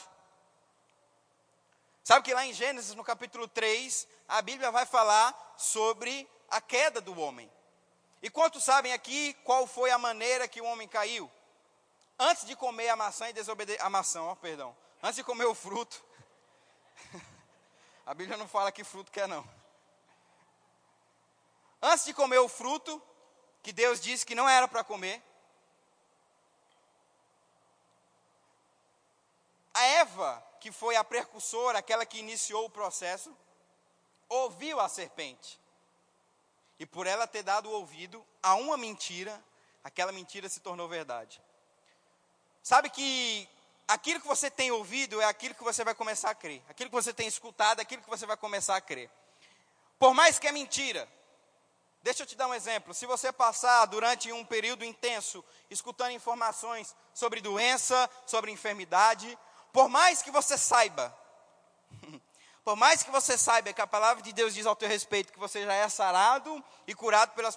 [2.06, 7.02] Sabe que lá em Gênesis, no capítulo 3, a Bíblia vai falar sobre a queda
[7.02, 7.52] do homem.
[8.22, 11.32] E quantos sabem aqui qual foi a maneira que o homem caiu?
[12.20, 13.84] antes de comer a maçã e desobedecer.
[13.84, 14.76] A maçã, ó, perdão.
[15.02, 16.04] Antes de comer o fruto.
[18.06, 19.48] a Bíblia não fala que fruto que é, não.
[21.82, 23.02] Antes de comer o fruto,
[23.62, 25.22] que Deus disse que não era para comer.
[29.74, 33.36] A Eva, que foi a precursora, aquela que iniciou o processo,
[34.28, 35.60] ouviu a serpente.
[36.80, 39.44] E por ela ter dado ouvido a uma mentira,
[39.84, 41.42] aquela mentira se tornou verdade.
[42.62, 43.48] Sabe que
[43.88, 46.62] aquilo que você tem ouvido é aquilo que você vai começar a crer.
[46.70, 49.10] Aquilo que você tem escutado é aquilo que você vai começar a crer.
[49.98, 51.08] Por mais que é mentira.
[52.04, 52.94] Deixa eu te dar um exemplo.
[52.94, 59.38] Se você passar durante um período intenso escutando informações sobre doença, sobre enfermidade,
[59.74, 61.18] por mais que você saiba
[62.68, 65.40] por mais que você saiba que a palavra de Deus diz ao teu respeito que
[65.40, 67.56] você já é sarado e curado pelas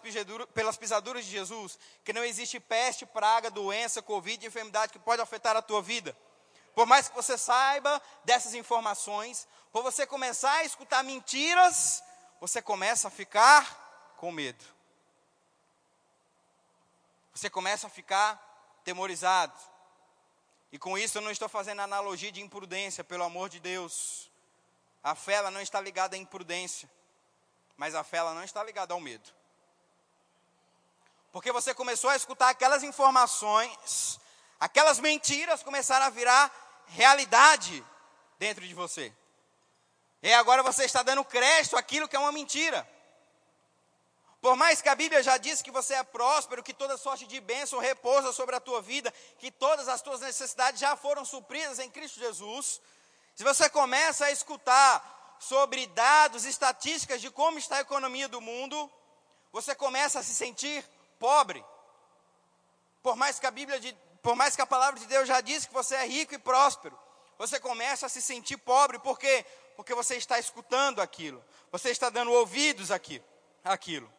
[0.79, 5.63] pisaduras, de Jesus, que não existe peste, praga, doença, covid, enfermidade que pode afetar a
[5.63, 6.17] tua vida.
[6.77, 12.05] Por mais que você saiba dessas informações, por você começar a escutar mentiras,
[12.41, 14.65] você começa a ficar com medo.
[17.35, 19.59] Você começa a ficar temorizado.
[20.71, 24.30] E com isso eu não estou fazendo analogia de imprudência, pelo amor de Deus.
[25.03, 26.91] A fé ela não está ligada à imprudência,
[27.77, 29.31] mas a fé ela não está ligada ao medo.
[31.33, 34.21] Porque você começou a escutar aquelas informações,
[34.59, 36.51] aquelas mentiras começaram a virar
[36.89, 37.85] realidade
[38.39, 39.13] dentro de você.
[40.23, 42.87] E agora você está dando crédito àquilo que é uma mentira.
[44.41, 47.41] Por mais que a Bíblia já disse que você é próspero, que toda sorte de
[47.41, 51.91] bênção repousa sobre a tua vida, que todas as tuas necessidades já foram supridas em
[51.91, 52.81] Cristo Jesus,
[53.35, 58.91] se você começa a escutar sobre dados, estatísticas de como está a economia do mundo,
[59.51, 60.85] você começa a se sentir
[61.19, 61.65] pobre.
[63.03, 65.67] Por mais que a Bíblia, de, por mais que a palavra de Deus já disse
[65.67, 66.99] que você é rico e próspero,
[67.39, 69.47] você começa a se sentir pobre, por quê?
[69.75, 73.23] Porque você está escutando aquilo, você está dando ouvidos aqui,
[73.65, 74.13] àquilo.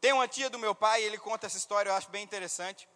[0.00, 2.88] Tem uma tia do meu pai, ele conta essa história, eu acho bem interessante.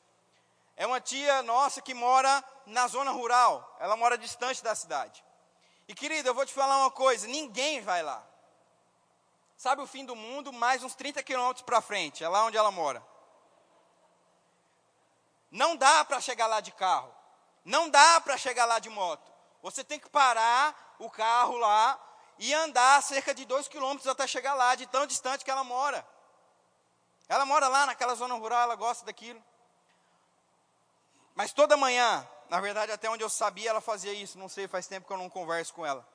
[0.81, 5.23] É uma tia nossa que mora na zona rural, ela mora distante da cidade.
[5.87, 8.27] E querida, eu vou te falar uma coisa: ninguém vai lá.
[9.59, 12.71] Sabe o fim do mundo, mais uns 30 quilômetros para frente, é lá onde ela
[12.71, 13.07] mora.
[15.51, 17.15] Não dá para chegar lá de carro,
[17.63, 19.31] não dá para chegar lá de moto.
[19.61, 22.01] Você tem que parar o carro lá
[22.39, 26.09] e andar cerca de 2 quilômetros até chegar lá, de tão distante que ela mora.
[27.29, 29.45] Ela mora lá naquela zona rural, ela gosta daquilo.
[31.35, 34.39] Mas toda manhã, na verdade, até onde eu sabia, ela fazia isso.
[34.39, 36.07] Não sei, faz tempo que eu não converso com ela.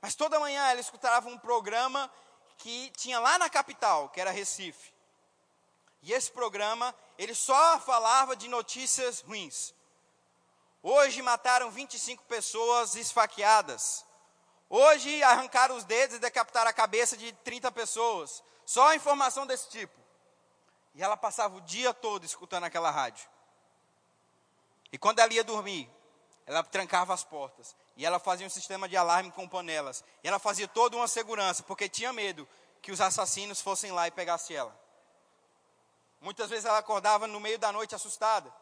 [0.00, 2.10] Mas toda manhã ela escutava um programa
[2.58, 4.92] que tinha lá na capital, que era Recife.
[6.02, 9.72] E esse programa, ele só falava de notícias ruins.
[10.82, 14.04] Hoje mataram 25 pessoas esfaqueadas.
[14.68, 18.42] Hoje arrancaram os dedos e decapitaram a cabeça de 30 pessoas.
[18.66, 20.00] Só informação desse tipo.
[20.94, 23.28] E ela passava o dia todo escutando aquela rádio.
[24.92, 25.90] E quando ela ia dormir,
[26.46, 27.74] ela trancava as portas.
[27.96, 30.04] E ela fazia um sistema de alarme com panelas.
[30.22, 32.46] E ela fazia toda uma segurança, porque tinha medo
[32.80, 34.76] que os assassinos fossem lá e pegassem ela.
[36.20, 38.52] Muitas vezes ela acordava no meio da noite assustada.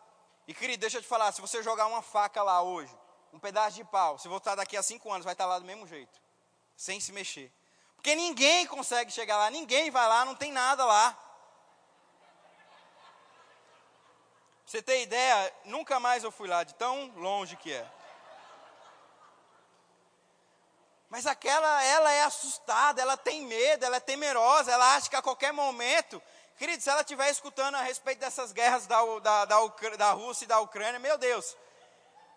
[0.46, 2.94] E querido, deixa eu te falar, se você jogar uma faca lá hoje,
[3.32, 5.86] um pedaço de pau, se voltar daqui a cinco anos, vai estar lá do mesmo
[5.86, 6.20] jeito.
[6.76, 7.52] Sem se mexer.
[7.96, 11.16] Porque ninguém consegue chegar lá, ninguém vai lá, não tem nada lá.
[14.70, 17.84] Você ter ideia, nunca mais eu fui lá, de tão longe que é.
[21.08, 25.22] Mas aquela, ela é assustada, ela tem medo, ela é temerosa, ela acha que a
[25.22, 26.22] qualquer momento,
[26.56, 29.58] querido, se ela estiver escutando a respeito dessas guerras da, da, da,
[29.96, 31.56] da, Rússia e da Ucrânia, meu Deus,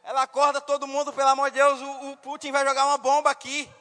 [0.03, 3.29] ela acorda todo mundo, pelo amor de Deus, o, o Putin vai jogar uma bomba
[3.29, 3.71] aqui.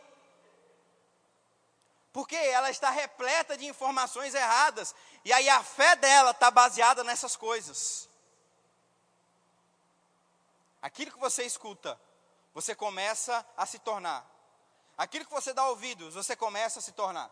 [2.12, 7.34] Porque ela está repleta de informações erradas, e aí a fé dela está baseada nessas
[7.34, 8.11] coisas.
[10.82, 11.98] Aquilo que você escuta,
[12.52, 14.28] você começa a se tornar.
[14.98, 17.30] Aquilo que você dá ouvidos, você começa a se tornar.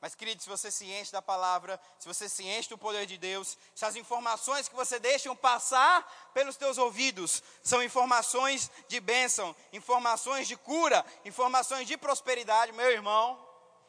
[0.00, 3.16] Mas, querido, se você se enche da palavra, se você se enche do poder de
[3.16, 9.56] Deus, se as informações que você deixa passar pelos teus ouvidos são informações de bênção,
[9.72, 13.38] informações de cura, informações de prosperidade, meu irmão,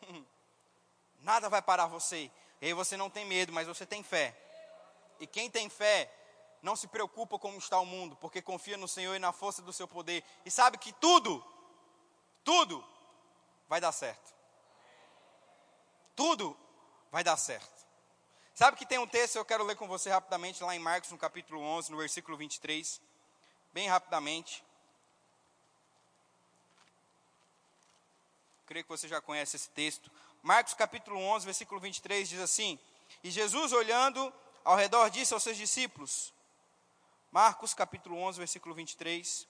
[1.20, 2.32] nada vai parar você.
[2.62, 4.34] E aí você não tem medo, mas você tem fé.
[5.20, 6.10] E quem tem fé
[6.66, 9.72] não se preocupa como está o mundo, porque confia no Senhor e na força do
[9.72, 11.46] seu poder, e sabe que tudo,
[12.44, 12.84] tudo
[13.70, 14.34] vai dar certo.
[16.16, 16.58] Tudo
[17.12, 17.86] vai dar certo.
[18.56, 21.20] Sabe que tem um texto, eu quero ler com você rapidamente, lá em Marcos, no
[21.20, 23.00] capítulo 11, no versículo 23,
[23.72, 24.64] bem rapidamente.
[28.66, 30.10] Creio que você já conhece esse texto.
[30.42, 32.80] Marcos capítulo 11, versículo 23 diz assim:
[33.24, 36.34] E Jesus, olhando ao redor, disse aos seus discípulos:
[37.36, 39.46] Marcos capítulo 11, versículo 23.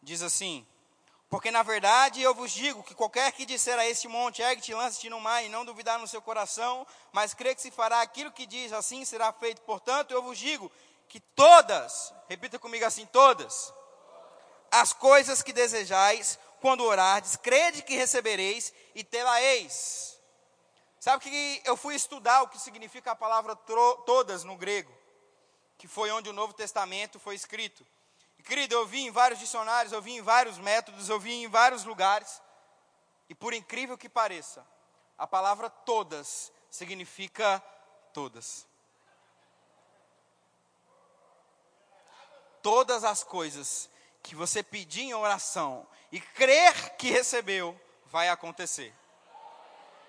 [0.00, 0.64] Diz assim:
[1.28, 5.10] Porque na verdade eu vos digo que qualquer que disser a este monte, ergue-te lança-te
[5.10, 8.46] no mar, e não duvidar no seu coração, mas crê que se fará aquilo que
[8.46, 9.62] diz, assim será feito.
[9.62, 10.70] Portanto, eu vos digo
[11.08, 13.74] que todas, repita comigo assim: todas,
[14.70, 20.20] as coisas que desejais, quando orardes, crede que recebereis e tê-la-eis.
[21.00, 25.02] Sabe que eu fui estudar o que significa a palavra todas no grego
[25.84, 27.86] que foi onde o Novo Testamento foi escrito.
[28.38, 31.46] E, querido, eu vi em vários dicionários, eu vi em vários métodos, eu vi em
[31.46, 32.40] vários lugares,
[33.28, 34.66] e por incrível que pareça,
[35.18, 37.62] a palavra todas significa
[38.14, 38.66] todas.
[42.62, 43.90] Todas as coisas
[44.22, 48.94] que você pedir em oração e crer que recebeu, vai acontecer.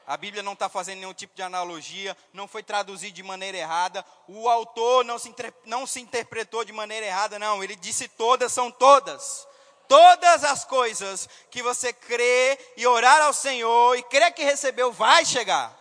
[0.07, 4.05] A Bíblia não está fazendo nenhum tipo de analogia, não foi traduzido de maneira errada,
[4.27, 5.33] o autor não se,
[5.65, 9.47] não se interpretou de maneira errada, não, ele disse todas são todas.
[9.87, 15.25] Todas as coisas que você crê e orar ao Senhor e crê que recebeu, vai
[15.25, 15.75] chegar.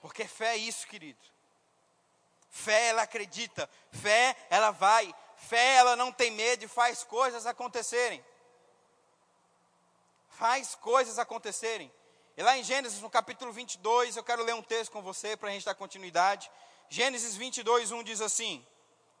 [0.00, 1.18] Porque fé é isso, querido.
[2.48, 3.68] Fé, ela acredita.
[3.92, 5.12] Fé, ela vai.
[5.36, 8.24] Fé, ela não tem medo e faz coisas acontecerem
[10.36, 11.92] faz coisas acontecerem.
[12.36, 15.48] E lá em Gênesis, no capítulo 22, eu quero ler um texto com você para
[15.48, 16.50] a gente dar continuidade.
[16.90, 18.64] Gênesis 22, 1 diz assim: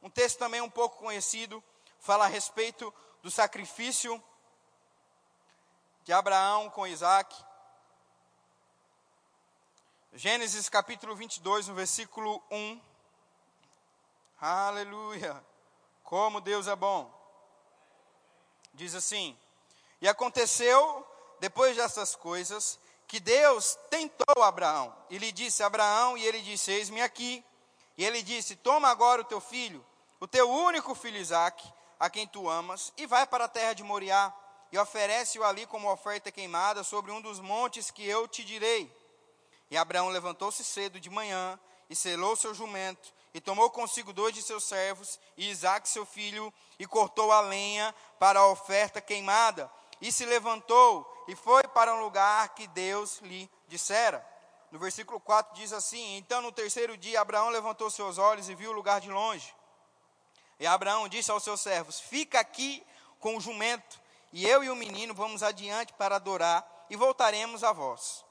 [0.02, 1.64] um texto também um pouco conhecido,
[1.98, 2.92] fala a respeito
[3.22, 4.22] do sacrifício
[6.04, 7.34] de Abraão com Isaac.
[10.12, 12.80] Gênesis capítulo 22, no versículo 1.
[14.38, 15.42] Aleluia!
[16.04, 17.10] Como Deus é bom.
[18.74, 19.36] Diz assim:
[20.00, 21.06] E aconteceu,
[21.40, 24.94] depois dessas coisas, que Deus tentou Abraão.
[25.08, 27.44] E lhe disse: Abraão, e ele disse: Eis-me aqui.
[27.96, 29.84] E ele disse: Toma agora o teu filho,
[30.20, 31.66] o teu único filho Isaque,
[31.98, 34.32] a quem tu amas, e vai para a terra de Moriá,
[34.70, 38.94] e oferece-o ali como oferta queimada sobre um dos montes que eu te direi.
[39.70, 44.42] E Abraão levantou-se cedo de manhã, e selou seu jumento, e tomou consigo dois de
[44.42, 49.70] seus servos, e Isaque seu filho, e cortou a lenha para a oferta queimada,
[50.00, 54.24] e se levantou, e foi para um lugar que Deus lhe dissera.
[54.70, 58.70] No versículo 4 diz assim: Então no terceiro dia Abraão levantou seus olhos e viu
[58.70, 59.54] o lugar de longe.
[60.58, 62.84] E Abraão disse aos seus servos: Fica aqui
[63.20, 64.00] com o jumento,
[64.32, 68.24] e eu e o menino vamos adiante para adorar, e voltaremos a vós.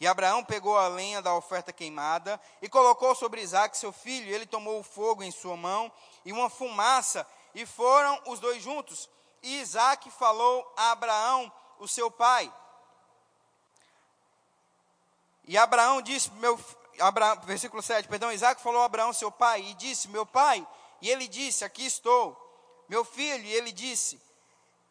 [0.00, 4.46] E Abraão pegou a lenha da oferta queimada e colocou sobre Isaac seu filho, ele
[4.46, 5.90] tomou o fogo em sua mão
[6.24, 9.08] e uma fumaça, e foram os dois juntos.
[9.42, 12.52] E Isaac falou a Abraão, o seu pai.
[15.44, 16.58] E Abraão disse, meu,
[17.00, 20.66] Abraão, versículo 7, perdão, Isaac falou a Abraão, seu pai, e disse, meu pai,
[21.00, 22.36] e ele disse, aqui estou,
[22.88, 24.20] meu filho, e ele disse,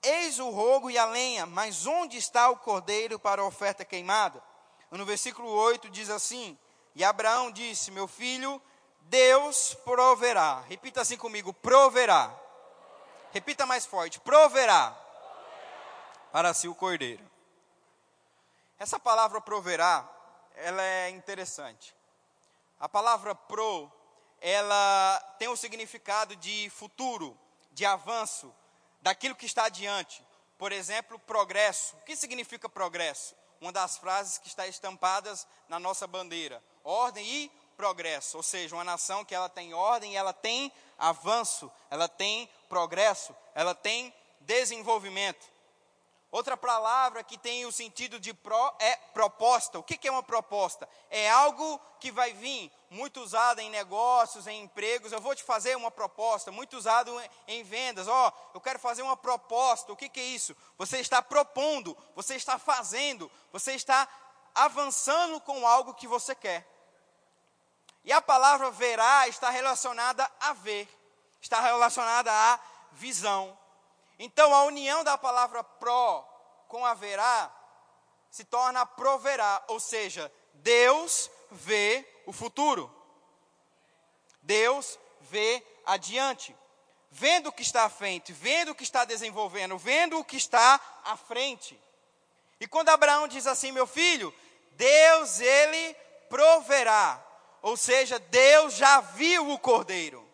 [0.02, 4.42] eis o rogo e a lenha, mas onde está o cordeiro para a oferta queimada?
[4.90, 6.58] No versículo 8 diz assim,
[6.96, 8.62] e Abraão disse, meu filho,
[9.02, 12.36] Deus proverá, repita assim comigo, proverá,
[13.32, 14.96] repita mais forte, proverá,
[16.32, 17.26] para si o cordeiro.
[18.80, 20.08] Essa palavra proverá
[20.58, 21.96] ela é interessante.
[22.80, 23.92] A palavra pro,
[24.42, 27.38] ela tem o significado de futuro,
[27.72, 28.54] de avanço,
[29.02, 30.26] daquilo que está adiante.
[30.58, 31.96] Por exemplo, progresso.
[31.98, 33.36] O que significa progresso?
[33.62, 36.64] Uma das frases que está estampadas na nossa bandeira.
[36.84, 42.10] Ordem e progresso, ou seja, uma nação que ela tem ordem, ela tem avanço, ela
[42.10, 44.12] tem progresso, ela tem
[44.42, 45.46] desenvolvimento.
[46.30, 49.80] Outra palavra que tem o sentido de pro é proposta.
[49.80, 50.88] O que, é uma proposta?
[51.10, 55.14] É algo que vai vir, muito usado em negócios, em empregos.
[55.14, 57.18] Eu vou te fazer uma proposta, muito usado
[57.48, 58.10] em vendas.
[58.10, 59.94] Ó, oh, eu quero fazer uma proposta.
[59.94, 60.56] O que é isso?
[60.78, 64.06] Você está propondo, você está fazendo, você está
[64.54, 66.77] avançando com algo que você quer.
[68.08, 70.88] E a palavra verá está relacionada a ver,
[71.42, 72.58] está relacionada à
[72.94, 73.60] visão.
[74.18, 76.22] Então, a união da palavra pró
[76.70, 77.54] com haverá
[78.32, 82.90] se torna proverá, ou seja, Deus vê o futuro.
[84.42, 86.56] Deus vê adiante.
[87.12, 90.80] Vendo o que está à frente, vendo o que está desenvolvendo, vendo o que está
[91.04, 91.78] à frente.
[92.58, 94.34] E quando Abraão diz assim, meu filho,
[94.78, 95.94] Deus ele
[96.30, 97.27] proverá.
[97.68, 100.26] Ou seja, Deus já viu o cordeiro.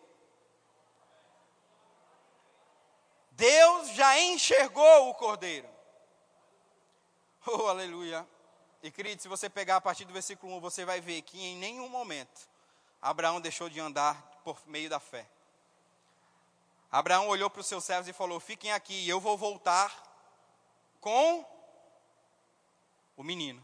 [3.32, 5.68] Deus já enxergou o cordeiro.
[7.44, 8.24] Oh, aleluia.
[8.84, 11.56] E querido, se você pegar a partir do versículo 1, você vai ver que em
[11.56, 12.48] nenhum momento
[13.02, 14.14] Abraão deixou de andar
[14.44, 15.28] por meio da fé.
[16.88, 19.92] Abraão olhou para os seus servos e falou: Fiquem aqui, eu vou voltar
[21.00, 21.44] com
[23.16, 23.60] o menino.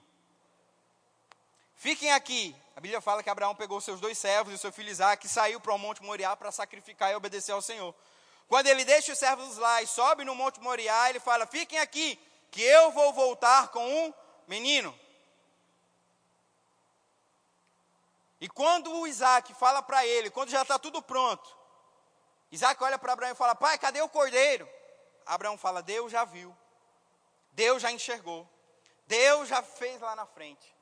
[1.77, 2.55] Fiquem aqui.
[2.77, 5.61] A Bíblia fala que Abraão pegou seus dois servos e seu filho Isaac e saiu
[5.61, 7.95] para o Monte Moriá para sacrificar e obedecer ao Senhor.
[8.49, 12.19] Quando ele deixa os servos lá e sobe no Monte Moriá, ele fala: Fiquem aqui,
[12.51, 14.15] que eu vou voltar com um
[14.47, 14.99] menino.
[18.41, 21.57] E quando o Isaac fala para ele, quando já está tudo pronto,
[22.51, 24.69] Isaac olha para Abraão e fala: Pai, cadê o cordeiro?
[25.27, 26.57] Abraão fala: Deus já viu,
[27.53, 28.49] Deus já enxergou,
[29.07, 30.75] Deus já fez lá na frente.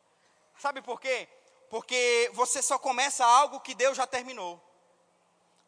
[0.59, 1.29] Sabe por quê?
[1.71, 4.63] Porque você só começa algo que Deus já terminou.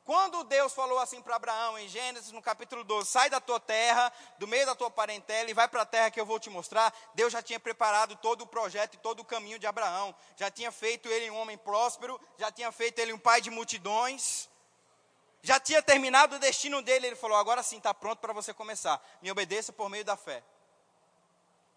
[0.05, 4.13] Quando Deus falou assim para Abraão, em Gênesis, no capítulo 12, sai da tua terra,
[4.39, 6.93] do meio da tua parentela e vai para a terra que eu vou te mostrar,
[7.15, 10.13] Deus já tinha preparado todo o projeto e todo o caminho de Abraão.
[10.37, 14.49] Já tinha feito ele um homem próspero, já tinha feito ele um pai de multidões,
[15.43, 17.09] já tinha terminado o destino dele.
[17.09, 19.01] Ele falou: agora sim, está pronto para você começar.
[19.23, 20.43] Me obedeça por meio da fé.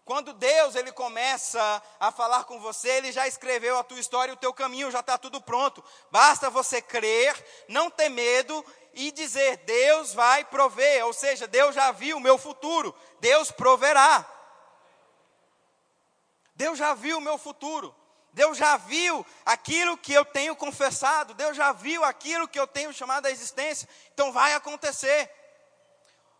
[0.04, 4.36] Quando Deus ele começa a falar com você, ele já escreveu a tua história, o
[4.36, 5.82] teu caminho já está tudo pronto.
[6.10, 7.34] Basta você crer,
[7.68, 12.36] não ter medo e dizer: Deus vai prover, ou seja, Deus já viu o meu
[12.36, 14.30] futuro, Deus proverá.
[16.54, 17.94] Deus já viu o meu futuro.
[18.32, 21.34] Deus já viu aquilo que eu tenho confessado.
[21.34, 23.88] Deus já viu aquilo que eu tenho chamado a existência.
[24.12, 25.30] Então vai acontecer.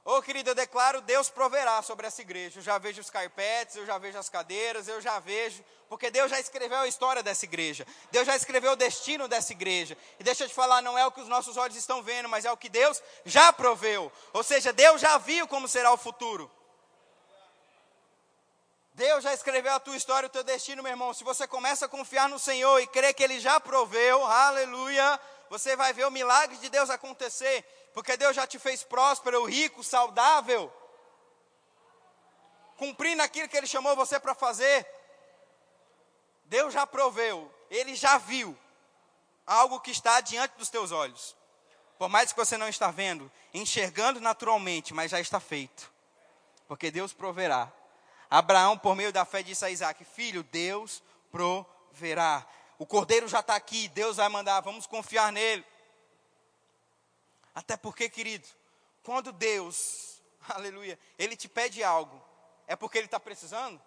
[0.07, 2.59] Ô oh, querido, eu declaro, Deus proverá sobre essa igreja.
[2.59, 6.31] Eu já vejo os carpetes, eu já vejo as cadeiras, eu já vejo, porque Deus
[6.31, 7.87] já escreveu a história dessa igreja.
[8.13, 9.97] Deus já escreveu o destino dessa igreja.
[10.21, 12.45] E deixa eu te falar, não é o que os nossos olhos estão vendo, mas
[12.45, 14.13] é o que Deus já proveu.
[14.35, 16.51] Ou seja, Deus já viu como será o futuro.
[18.93, 21.15] Deus já escreveu a tua história, o teu destino, meu irmão.
[21.15, 25.19] Se você começa a confiar no Senhor e crer que Ele já proveu, aleluia,
[25.51, 27.65] você vai ver o milagre de Deus acontecer
[27.95, 30.71] porque Deus já te fez próspero, rico, saudável,
[32.77, 34.85] cumprindo aquilo que Ele chamou você para fazer.
[36.47, 38.59] Deus já proveu, Ele já viu
[39.47, 41.37] algo que está diante dos teus olhos.
[41.97, 45.93] Por mais que você não está vendo, enxergando naturalmente, mas já está feito.
[46.67, 47.73] Porque Deus proverá.
[48.29, 52.45] Abraão, por meio da fé, disse a Isaac: Filho, Deus proverá.
[52.79, 55.65] O cordeiro já está aqui, Deus vai mandar, vamos confiar nele.
[57.55, 58.47] Até porque, querido,
[59.03, 62.21] quando Deus, aleluia, Ele te pede algo,
[62.67, 63.81] é porque Ele está precisando?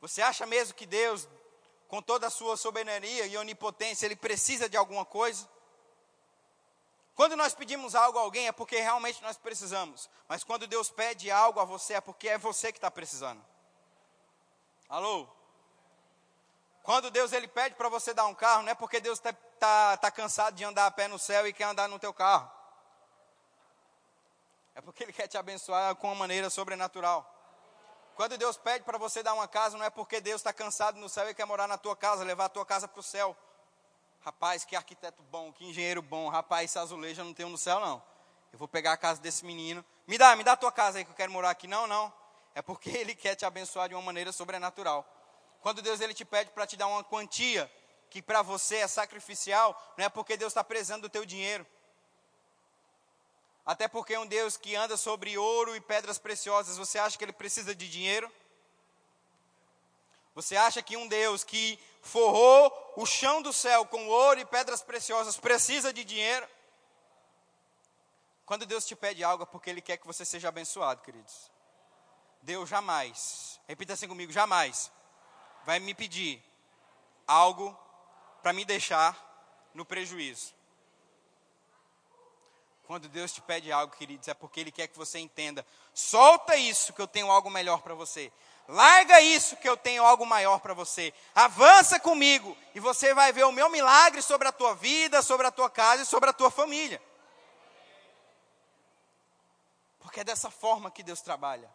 [0.00, 1.26] Você acha mesmo que Deus,
[1.88, 5.48] com toda a sua soberania e onipotência, Ele precisa de alguma coisa?
[7.14, 10.10] Quando nós pedimos algo a alguém é porque realmente nós precisamos.
[10.28, 13.42] Mas quando Deus pede algo a você é porque é você que está precisando.
[14.86, 15.26] Alô?
[16.86, 19.96] Quando Deus ele pede para você dar um carro, não é porque Deus está tá,
[19.96, 22.48] tá cansado de andar a pé no céu e quer andar no teu carro.
[24.72, 27.28] É porque Ele quer te abençoar com uma maneira sobrenatural.
[28.14, 31.08] Quando Deus pede para você dar uma casa, não é porque Deus está cansado no
[31.08, 33.36] céu e quer morar na tua casa, levar a tua casa para o céu.
[34.20, 36.28] Rapaz, que arquiteto bom, que engenheiro bom.
[36.28, 38.00] Rapaz, esse azulejo eu não tenho no céu, não.
[38.52, 39.84] Eu vou pegar a casa desse menino.
[40.06, 41.66] Me dá, me dá a tua casa aí que eu quero morar aqui.
[41.66, 42.12] Não, não.
[42.54, 45.04] É porque Ele quer te abençoar de uma maneira sobrenatural.
[45.66, 47.68] Quando Deus ele te pede para te dar uma quantia
[48.08, 51.66] que para você é sacrificial, não é porque Deus está prezando do teu dinheiro.
[53.64, 57.24] Até porque é um Deus que anda sobre ouro e pedras preciosas, você acha que
[57.24, 58.30] ele precisa de dinheiro?
[60.36, 64.84] Você acha que um Deus que forrou o chão do céu com ouro e pedras
[64.84, 66.48] preciosas precisa de dinheiro?
[68.44, 71.50] Quando Deus te pede algo é porque Ele quer que você seja abençoado, queridos.
[72.40, 74.94] Deus jamais, repita assim comigo, jamais
[75.66, 76.40] vai me pedir
[77.26, 77.76] algo
[78.40, 79.18] para me deixar
[79.74, 80.54] no prejuízo.
[82.86, 85.66] Quando Deus te pede algo, queridos, é porque Ele quer que você entenda.
[85.92, 88.32] Solta isso que eu tenho algo melhor para você.
[88.68, 91.12] Larga isso que eu tenho algo maior para você.
[91.34, 95.50] Avança comigo e você vai ver o meu milagre sobre a tua vida, sobre a
[95.50, 97.02] tua casa e sobre a tua família.
[99.98, 101.68] Porque é dessa forma que Deus trabalha.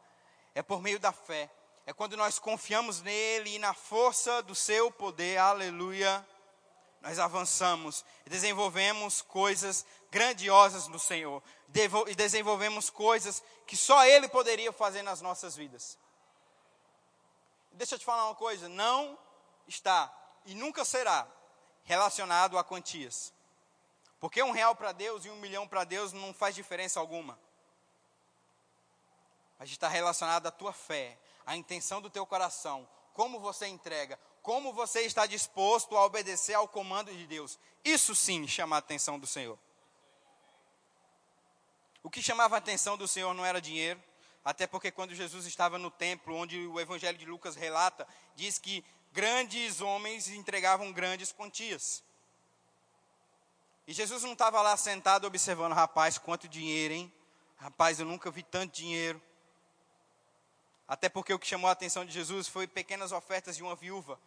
[0.56, 1.50] É por meio da fé.
[1.92, 5.38] É quando nós confiamos nele e na força do seu poder.
[5.38, 6.26] Aleluia
[7.02, 11.44] nós avançamos e desenvolvemos coisas grandiosas no Senhor,
[12.08, 15.98] e desenvolvemos coisas que só Ele poderia fazer nas nossas vidas.
[17.74, 19.20] Deixa eu te falar uma coisa: não
[19.68, 20.10] está
[20.46, 21.28] e nunca será
[21.84, 23.34] relacionado a quantias.
[24.18, 27.38] Porque um real para Deus e um milhão para Deus não faz diferença alguma.
[29.60, 31.18] Mas está relacionado à tua fé,
[31.52, 36.66] à intenção do teu coração, como você entrega, como você está disposto a obedecer ao
[36.66, 37.60] comando de Deus.
[37.84, 39.60] Isso sim chama a atenção do Senhor.
[42.02, 44.02] O que chamava a atenção do Senhor não era dinheiro,
[44.46, 48.82] até porque quando Jesus estava no templo, onde o Evangelho de Lucas relata, diz que
[49.12, 52.02] grandes homens entregavam grandes quantias.
[53.86, 57.14] E Jesus não estava lá sentado observando, rapaz, quanto dinheiro, hein?
[57.58, 59.22] Rapaz, eu nunca vi tanto dinheiro.
[60.92, 64.20] Até porque o que chamou a atenção de Jesus foi pequenas ofertas de uma viúva.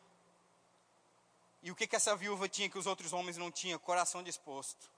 [1.62, 3.78] E o que, que essa viúva tinha que os outros homens não tinham?
[3.78, 4.90] Coração disposto.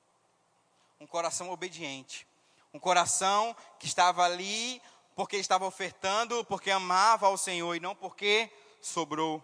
[1.00, 2.24] Um coração obediente.
[2.72, 4.80] Um coração que estava ali
[5.16, 8.48] porque estava ofertando, porque amava ao Senhor e não porque
[8.80, 9.42] sobrou.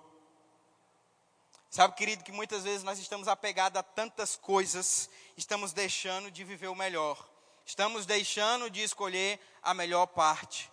[1.69, 6.69] Sabe, querido, que muitas vezes nós estamos apegados a tantas coisas, estamos deixando de viver
[6.69, 7.29] o melhor.
[7.67, 10.72] Estamos deixando de escolher a melhor parte,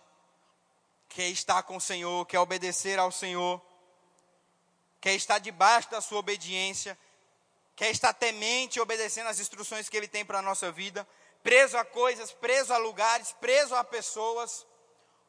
[1.10, 3.60] que é estar com o Senhor, que é obedecer ao Senhor
[5.00, 6.98] quer estar debaixo da sua obediência,
[7.74, 11.08] quer estar temente obedecendo as instruções que Ele tem para a nossa vida,
[11.42, 14.66] preso a coisas, preso a lugares, preso a pessoas,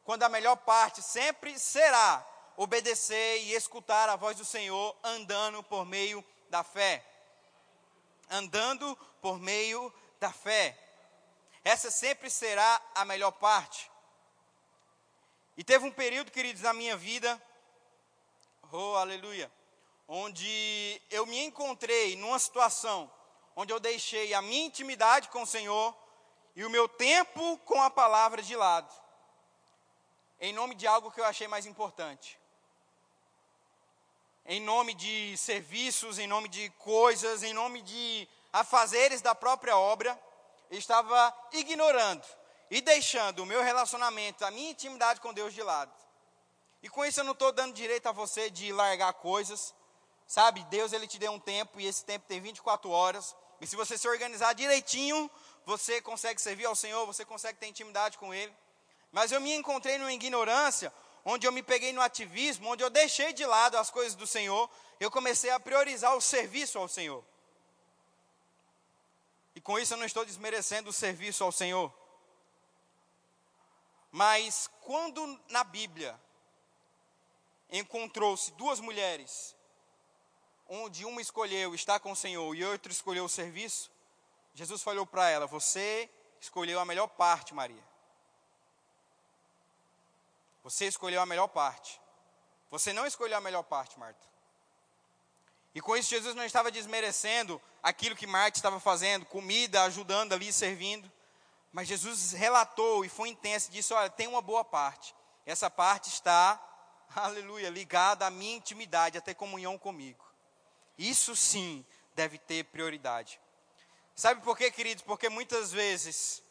[0.03, 2.27] quando a melhor parte sempre será
[2.57, 7.05] obedecer e escutar a voz do Senhor andando por meio da fé.
[8.29, 10.77] Andando por meio da fé.
[11.63, 13.89] Essa sempre será a melhor parte.
[15.62, 17.39] E teve um período, queridos, na minha vida,
[18.72, 19.51] Oh, aleluia.
[20.07, 23.12] Onde eu me encontrei numa situação
[23.55, 25.95] onde eu deixei a minha intimidade com o Senhor
[26.55, 28.91] e o meu tempo com a palavra de lado,
[30.39, 32.39] em nome de algo que eu achei mais importante.
[34.47, 40.20] Em nome de serviços, em nome de coisas, em nome de afazeres da própria obra,
[40.72, 42.40] eu estava ignorando
[42.72, 45.91] e deixando o meu relacionamento, a minha intimidade com Deus de lado.
[46.82, 49.76] E com isso eu não estou dando direito a você de largar coisas,
[50.26, 50.63] sabe?
[50.63, 53.36] Deus ele te deu um tempo e esse tempo tem 24 horas.
[53.59, 55.30] E se você se organizar direitinho,
[55.65, 58.55] você consegue servir ao Senhor, você consegue ter intimidade com Ele.
[59.11, 60.93] Mas eu me encontrei numa ignorância,
[61.26, 64.69] onde eu me peguei no ativismo, onde eu deixei de lado as coisas do Senhor,
[64.97, 67.22] eu comecei a priorizar o serviço ao Senhor.
[69.53, 72.00] E com isso eu não estou desmerecendo o serviço ao Senhor.
[74.12, 76.20] Mas quando na Bíblia
[77.70, 79.55] encontrou-se duas mulheres
[80.68, 83.89] onde uma escolheu estar com o Senhor e outra escolheu o serviço,
[84.53, 86.09] Jesus falou para ela: Você
[86.39, 87.84] escolheu a melhor parte, Maria.
[90.64, 91.99] Você escolheu a melhor parte.
[92.70, 94.32] Você não escolheu a melhor parte, Marta.
[95.74, 100.51] E com isso, Jesus não estava desmerecendo aquilo que Marta estava fazendo, comida, ajudando ali,
[100.51, 101.12] servindo.
[101.72, 105.15] Mas Jesus relatou e foi intenso e disse: Olha, tem uma boa parte.
[105.45, 106.59] Essa parte está,
[107.15, 110.26] aleluia, ligada à minha intimidade, a ter comunhão comigo.
[110.97, 113.39] Isso sim deve ter prioridade.
[114.15, 115.03] Sabe por quê, queridos?
[115.03, 116.43] Porque muitas vezes,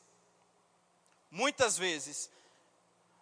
[1.30, 2.30] muitas vezes,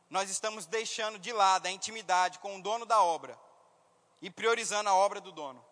[0.09, 3.39] nós estamos deixando de lado a intimidade com o dono da obra
[4.23, 5.63] e priorizando a obra do dono.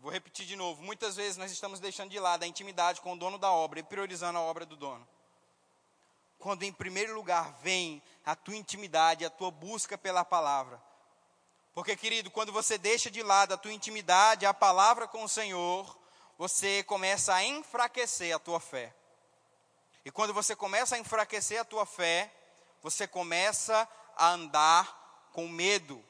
[0.00, 0.82] Eu vou repetir de novo.
[0.82, 3.82] Muitas vezes nós estamos deixando de lado a intimidade com o dono da obra e
[3.82, 5.06] priorizando a obra do dono.
[6.38, 10.82] Quando em primeiro lugar vem a tua intimidade, a tua busca pela palavra,
[11.74, 15.94] porque, querido, quando você deixa de lado a tua intimidade, a palavra com o Senhor,
[16.38, 18.94] você começa a enfraquecer a tua fé.
[20.02, 22.32] E quando você começa a enfraquecer a tua fé,
[22.82, 23.86] você começa
[24.16, 26.02] a andar com medo.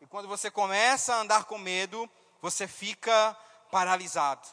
[0.00, 2.10] E quando você começa a andar com medo,
[2.42, 3.36] você fica
[3.70, 4.46] paralisado.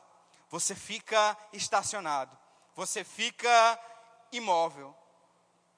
[0.50, 2.38] Você fica estacionado.
[2.76, 3.80] Você fica
[4.32, 4.96] imóvel.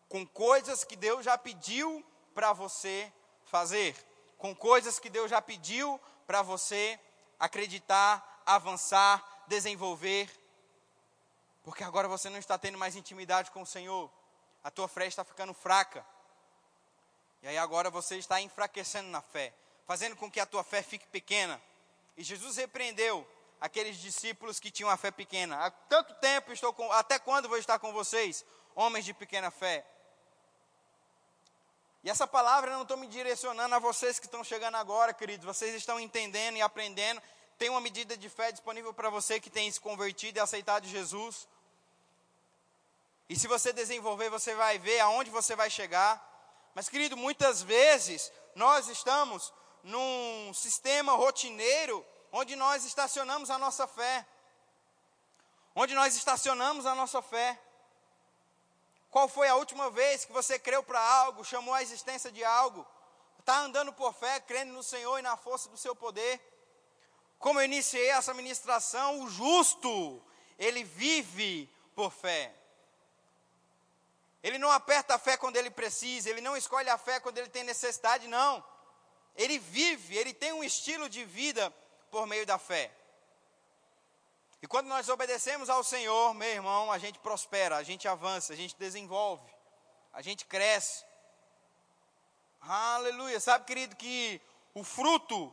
[0.10, 3.12] Com coisas que Deus já pediu para você
[3.46, 3.96] fazer,
[4.38, 7.00] com coisas que Deus já pediu para você
[7.40, 10.30] acreditar, avançar, desenvolver.
[11.64, 14.12] Porque agora você não está tendo mais intimidade com o Senhor.
[14.64, 16.06] A tua fé está ficando fraca.
[17.42, 19.54] E aí agora você está enfraquecendo na fé,
[19.88, 21.60] fazendo com que a tua fé fique pequena.
[22.22, 23.28] E Jesus repreendeu
[23.60, 25.58] aqueles discípulos que tinham a fé pequena.
[25.66, 28.46] Há tanto tempo estou com, até quando vou estar com vocês,
[28.76, 29.84] homens de pequena fé?
[32.04, 35.48] E essa palavra eu não estou me direcionando a vocês que estão chegando agora, queridos.
[35.48, 37.20] Vocês estão entendendo e aprendendo.
[37.58, 41.48] Tem uma medida de fé disponível para você que tem se convertido e aceitado Jesus.
[43.28, 46.22] E se você desenvolver, você vai ver aonde você vai chegar.
[46.76, 49.52] Mas, querido, muitas vezes nós estamos
[49.84, 54.26] num sistema rotineiro onde nós estacionamos a nossa fé.
[55.76, 57.60] Onde nós estacionamos a nossa fé.
[59.10, 62.88] Qual foi a última vez que você creu para algo, chamou a existência de algo?
[63.40, 66.40] Está andando por fé, crendo no Senhor e na força do seu poder?
[67.38, 70.24] Como eu iniciei essa ministração, o justo,
[70.58, 72.56] ele vive por fé.
[74.44, 77.50] Ele não aperta a fé quando ele precisa, ele não escolhe a fé quando ele
[77.50, 78.64] tem necessidade, não.
[79.36, 81.74] Ele vive, ele tem um estilo de vida
[82.12, 82.92] por meio da fé.
[84.62, 88.56] E quando nós obedecemos ao Senhor, meu irmão, a gente prospera, a gente avança, a
[88.56, 89.50] gente desenvolve,
[90.14, 91.04] a gente cresce.
[92.60, 93.40] Aleluia.
[93.40, 94.40] Sabe, querido, que
[94.76, 95.52] o fruto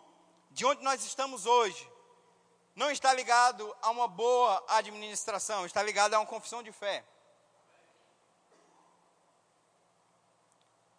[0.51, 1.91] de onde nós estamos hoje
[2.75, 7.05] não está ligado a uma boa administração, está ligado a uma confissão de fé.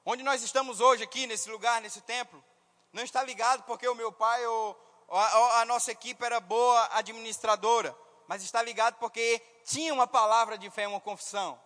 [0.03, 2.43] Onde nós estamos hoje aqui, nesse lugar, nesse templo,
[2.91, 7.95] não está ligado porque o meu pai ou a, nossa equipe era boa administradora,
[8.28, 11.60] mas está ligado porque tinha uma palavra de fé, uma confissão.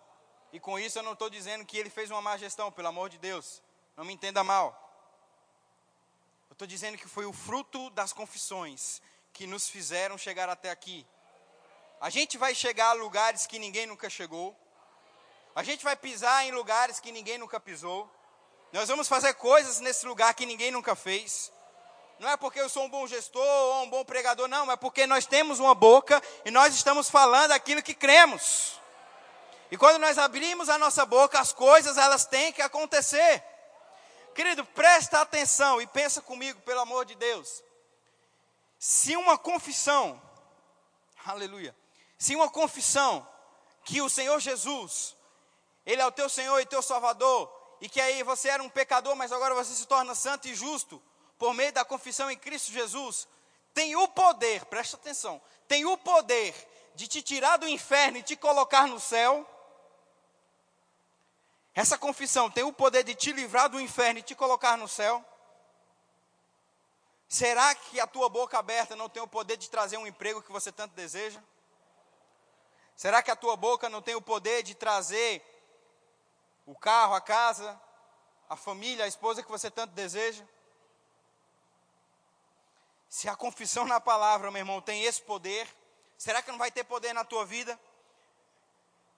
[0.52, 3.10] E com isso eu não estou dizendo que ele fez uma má gestão, pelo amor
[3.10, 3.62] de Deus.
[3.96, 4.80] Não me entenda mal.
[6.48, 11.06] Eu estou dizendo que foi o fruto das confissões que nos fizeram chegar até aqui.
[12.00, 14.56] A gente vai chegar a lugares que ninguém nunca chegou.
[15.54, 18.10] A gente vai pisar em lugares que ninguém nunca pisou.
[18.72, 21.52] Nós vamos fazer coisas nesse lugar que ninguém nunca fez.
[22.18, 25.06] Não é porque eu sou um bom gestor ou um bom pregador, não, é porque
[25.06, 28.80] nós temos uma boca e nós estamos falando aquilo que cremos.
[29.70, 33.42] E quando nós abrimos a nossa boca, as coisas elas têm que acontecer.
[34.34, 37.62] querido, presta atenção e pensa comigo, pelo amor de Deus.
[38.78, 40.20] Se uma confissão,
[41.24, 41.74] aleluia,
[42.18, 43.26] se uma confissão
[43.84, 45.16] que o Senhor Jesus,
[45.84, 47.50] Ele é o teu Senhor e teu Salvador,
[47.80, 51.02] e que aí você era um pecador, mas agora você se torna santo e justo,
[51.44, 53.28] por meio da confissão em Cristo Jesus,
[53.74, 56.54] tem o poder, presta atenção, tem o poder
[56.94, 59.46] de te tirar do inferno e te colocar no céu.
[61.74, 65.22] Essa confissão tem o poder de te livrar do inferno e te colocar no céu.
[67.28, 70.50] Será que a tua boca aberta não tem o poder de trazer um emprego que
[70.50, 71.42] você tanto deseja?
[72.96, 75.42] Será que a tua boca não tem o poder de trazer
[76.64, 77.78] o carro, a casa,
[78.48, 80.42] a família, a esposa que você tanto deseja?
[83.14, 85.68] Se a confissão na palavra, meu irmão, tem esse poder,
[86.18, 87.78] será que não vai ter poder na tua vida?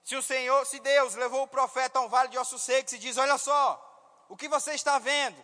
[0.04, 2.98] Se o Senhor, se Deus levou o profeta a um vale de ossos secos e
[2.98, 3.64] diz: Olha só,
[4.28, 5.38] o que você está vendo?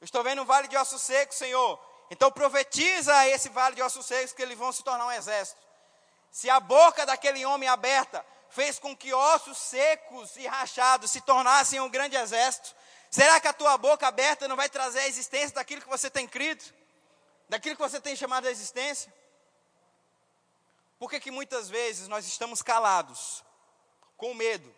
[0.00, 1.78] Eu estou vendo um vale de ossos secos, Senhor.
[2.10, 5.60] Então profetiza esse vale de ossos secos que eles vão se tornar um exército.
[6.32, 11.78] Se a boca daquele homem aberta fez com que ossos secos e rachados se tornassem
[11.78, 12.74] um grande exército,
[13.08, 16.26] será que a tua boca aberta não vai trazer a existência daquilo que você tem
[16.26, 16.76] crido?
[17.48, 19.12] Daquilo que você tem chamado de existência?
[20.98, 23.44] Por que, que muitas vezes nós estamos calados,
[24.16, 24.74] com medo?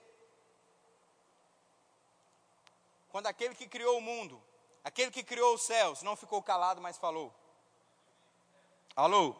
[3.08, 4.42] Quando aquele que criou o mundo,
[4.84, 7.34] aquele que criou os céus, não ficou calado, mas falou.
[8.94, 9.34] Alô?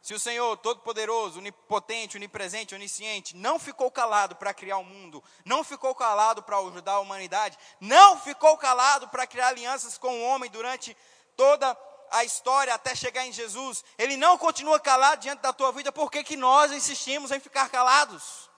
[0.00, 5.62] Se o Senhor Todo-Poderoso, Onipotente, Onipresente, Onisciente, não ficou calado para criar o mundo, não
[5.62, 10.50] ficou calado para ajudar a humanidade, não ficou calado para criar alianças com o homem
[10.50, 10.96] durante
[11.36, 11.74] toda
[12.10, 16.10] a história até chegar em Jesus, ele não continua calado diante da tua vida, por
[16.10, 18.48] que, que nós insistimos em ficar calados?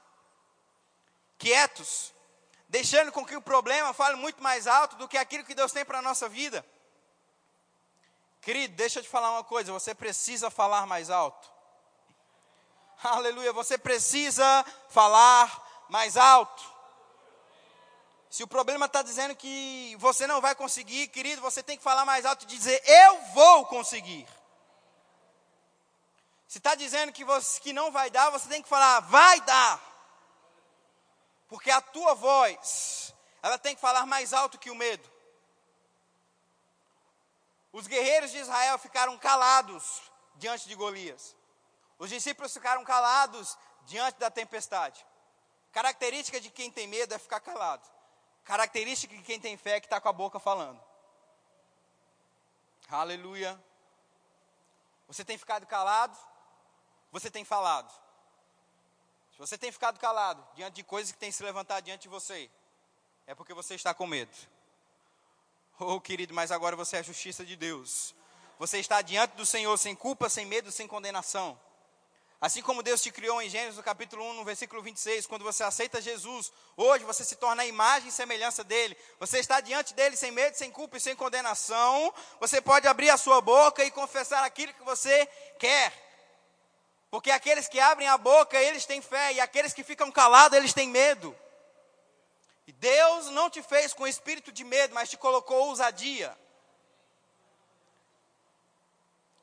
[1.38, 2.12] Quietos,
[2.68, 5.84] deixando com que o problema fale muito mais alto do que aquilo que Deus tem
[5.84, 6.64] para a nossa vida.
[8.40, 11.50] Querido, deixa eu te falar uma coisa, você precisa falar mais alto.
[13.02, 16.62] Aleluia, você precisa falar mais alto.
[18.30, 22.04] Se o problema está dizendo que você não vai conseguir, querido, você tem que falar
[22.04, 24.24] mais alto e dizer: Eu vou conseguir.
[26.46, 29.82] Se está dizendo que, você, que não vai dar, você tem que falar: Vai dar.
[31.48, 33.12] Porque a tua voz,
[33.42, 35.10] ela tem que falar mais alto que o medo.
[37.72, 40.02] Os guerreiros de Israel ficaram calados
[40.36, 41.34] diante de Golias.
[41.98, 45.04] Os discípulos ficaram calados diante da tempestade.
[45.72, 47.99] Característica de quem tem medo é ficar calado.
[48.50, 50.82] Característica de quem tem fé é que está com a boca falando.
[52.88, 53.56] Aleluia.
[55.06, 56.18] Você tem ficado calado?
[57.12, 57.88] Você tem falado?
[59.30, 62.50] Se você tem ficado calado diante de coisas que têm se levantado diante de você,
[63.24, 64.36] é porque você está com medo.
[65.78, 68.16] Oh, querido, mas agora você é a justiça de Deus.
[68.58, 71.56] Você está diante do Senhor sem culpa, sem medo, sem condenação.
[72.40, 75.62] Assim como Deus te criou em Gênesis, no capítulo 1, no versículo 26, quando você
[75.62, 78.96] aceita Jesus, hoje você se torna a imagem e semelhança dele.
[79.18, 82.14] Você está diante dele sem medo, sem culpa e sem condenação.
[82.40, 85.26] Você pode abrir a sua boca e confessar aquilo que você
[85.58, 85.92] quer.
[87.10, 90.72] Porque aqueles que abrem a boca, eles têm fé, e aqueles que ficam calados, eles
[90.72, 91.36] têm medo.
[92.66, 96.34] E Deus não te fez com espírito de medo, mas te colocou ousadia.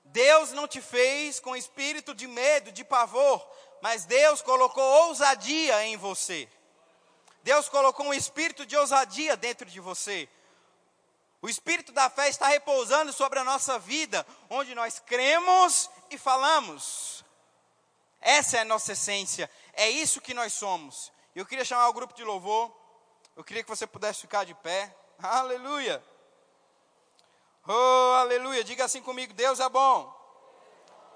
[0.08, 3.46] Deus não te fez com espírito de medo, de pavor,
[3.82, 6.48] mas Deus colocou ousadia em você.
[7.44, 10.28] Deus colocou um espírito de ousadia dentro de você.
[11.42, 17.24] O espírito da fé está repousando sobre a nossa vida, onde nós cremos e falamos.
[18.20, 21.12] Essa é a nossa essência, é isso que nós somos.
[21.36, 22.76] Eu queria chamar o grupo de louvor,
[23.36, 24.94] eu queria que você pudesse ficar de pé.
[25.22, 26.04] Aleluia!
[27.68, 28.64] Oh, aleluia.
[28.64, 30.16] Diga assim comigo: Deus é bom.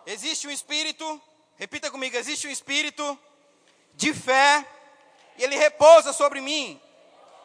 [0.06, 1.22] Existe um espírito,
[1.56, 3.18] repita comigo: existe um espírito
[3.94, 4.66] de fé,
[5.38, 6.82] e ele repousa sobre mim.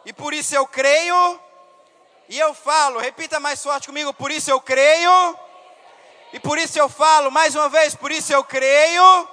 [0.05, 1.41] E por isso eu creio,
[2.29, 2.99] e eu falo.
[2.99, 5.39] Repita mais forte comigo: por isso eu creio,
[6.33, 7.31] e por isso eu falo.
[7.31, 9.29] Mais uma vez: por isso eu creio,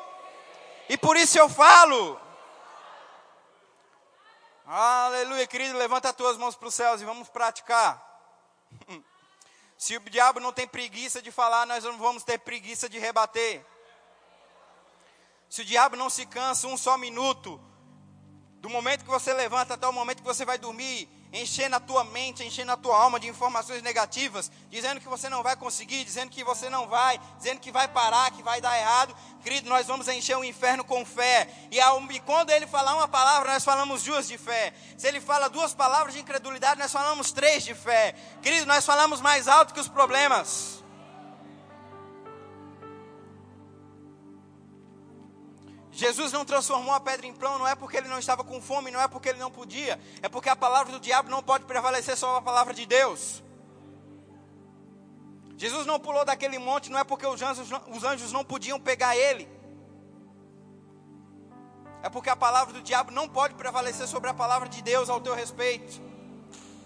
[0.88, 2.22] e por isso eu falo.
[4.68, 5.80] Aleluia, querido.
[5.80, 8.02] Levanta as tuas mãos para os céus e vamos praticar.
[9.78, 13.66] Se o diabo não tem preguiça de falar, nós não vamos ter preguiça de rebater.
[15.50, 17.62] Se o diabo não se cansa um só minuto
[18.64, 22.06] Do momento que você levanta até o momento que você vai dormir, enchendo a tua
[22.06, 26.30] mente, enchendo a tua alma de informações negativas, dizendo que você não vai conseguir, dizendo
[26.30, 29.14] que você não vai, dizendo que vai parar, que vai dar errado.
[29.44, 31.50] Querido, nós vamos encher o inferno com fé.
[31.72, 34.74] E, ao, e quando ele falar uma palavra, nós falamos duas de fé.
[34.98, 38.16] Se ele fala duas palavras de incredulidade, nós falamos três de fé.
[38.42, 40.83] Querido, nós falamos mais alto que os problemas.
[45.94, 48.90] Jesus não transformou a pedra em pão, não é porque ele não estava com fome,
[48.90, 52.18] não é porque ele não podia, é porque a palavra do diabo não pode prevalecer
[52.18, 53.44] sobre a palavra de Deus.
[55.56, 59.16] Jesus não pulou daquele monte, não é porque os anjos, os anjos não podiam pegar
[59.16, 59.48] ele,
[62.02, 65.22] é porque a palavra do diabo não pode prevalecer sobre a palavra de Deus ao
[65.22, 66.02] teu respeito.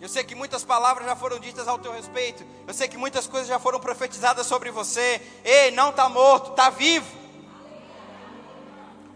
[0.01, 2.45] Eu sei que muitas palavras já foram ditas ao teu respeito.
[2.67, 5.19] Eu sei que muitas coisas já foram profetizadas sobre você.
[5.43, 7.26] Ei, não está morto, está vivo.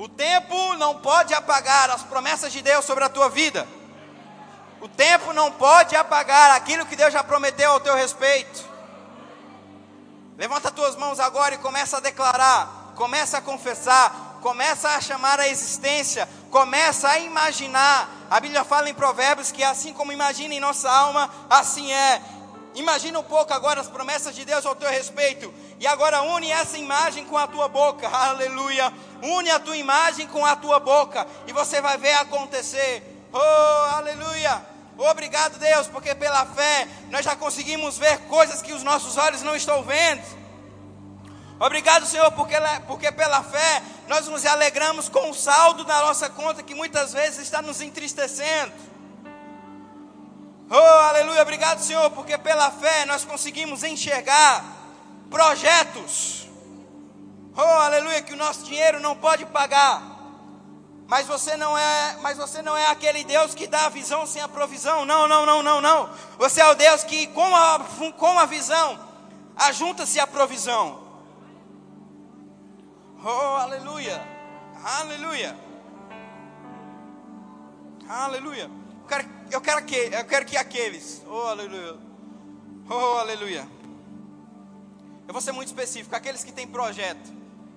[0.01, 3.67] O tempo não pode apagar as promessas de Deus sobre a tua vida.
[4.81, 8.65] O tempo não pode apagar aquilo que Deus já prometeu ao teu respeito.
[10.39, 15.39] Levanta as tuas mãos agora e começa a declarar, começa a confessar, começa a chamar
[15.39, 18.09] a existência, começa a imaginar.
[18.27, 22.19] A Bíblia fala em Provérbios que assim como imagina em nossa alma, assim é.
[22.73, 25.53] Imagina um pouco agora as promessas de Deus ao teu respeito.
[25.79, 28.07] E agora une essa imagem com a tua boca.
[28.09, 28.91] Aleluia.
[29.21, 31.27] Une a tua imagem com a tua boca.
[31.47, 33.27] E você vai ver acontecer.
[33.33, 34.65] Oh, aleluia.
[34.97, 39.55] Obrigado, Deus, porque pela fé nós já conseguimos ver coisas que os nossos olhos não
[39.55, 40.41] estão vendo.
[41.59, 42.55] Obrigado, Senhor, porque,
[42.87, 47.39] porque pela fé nós nos alegramos com o saldo da nossa conta que muitas vezes
[47.39, 48.73] está nos entristecendo.
[50.73, 54.63] Oh, aleluia, obrigado, Senhor, porque pela fé nós conseguimos enxergar
[55.29, 56.47] projetos.
[57.57, 60.01] Oh, aleluia, que o nosso dinheiro não pode pagar.
[61.09, 64.41] Mas você não é, mas você não é aquele Deus que dá a visão sem
[64.41, 65.03] a provisão.
[65.03, 66.09] Não, não, não, não, não.
[66.37, 67.81] Você é o Deus que com a,
[68.17, 68.97] com a visão
[69.57, 71.03] ajunta-se a provisão.
[73.21, 74.25] Oh, aleluia.
[74.85, 75.53] Aleluia.
[78.07, 78.80] Aleluia
[79.11, 81.97] quero, eu quero que, eu quero que aqueles, oh aleluia,
[82.89, 83.67] oh aleluia.
[85.27, 87.31] Eu vou ser muito específico, aqueles que têm projeto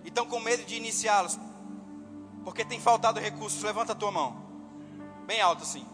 [0.04, 1.38] e estão com medo de iniciá-los,
[2.44, 4.36] porque tem faltado recursos, levanta a tua mão,
[5.26, 5.84] bem alto assim.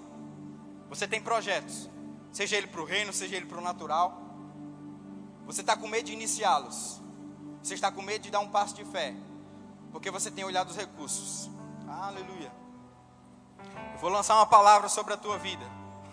[0.91, 1.89] Você tem projetos,
[2.33, 4.21] seja ele para o reino, seja ele para o natural.
[5.47, 7.01] Você está com medo de iniciá-los.
[7.63, 9.15] Você está com medo de dar um passo de fé,
[9.93, 11.51] porque você tem olhado os recursos.
[11.87, 12.60] Aleluia.
[14.01, 15.65] Vou lançar uma palavra sobre a tua vida.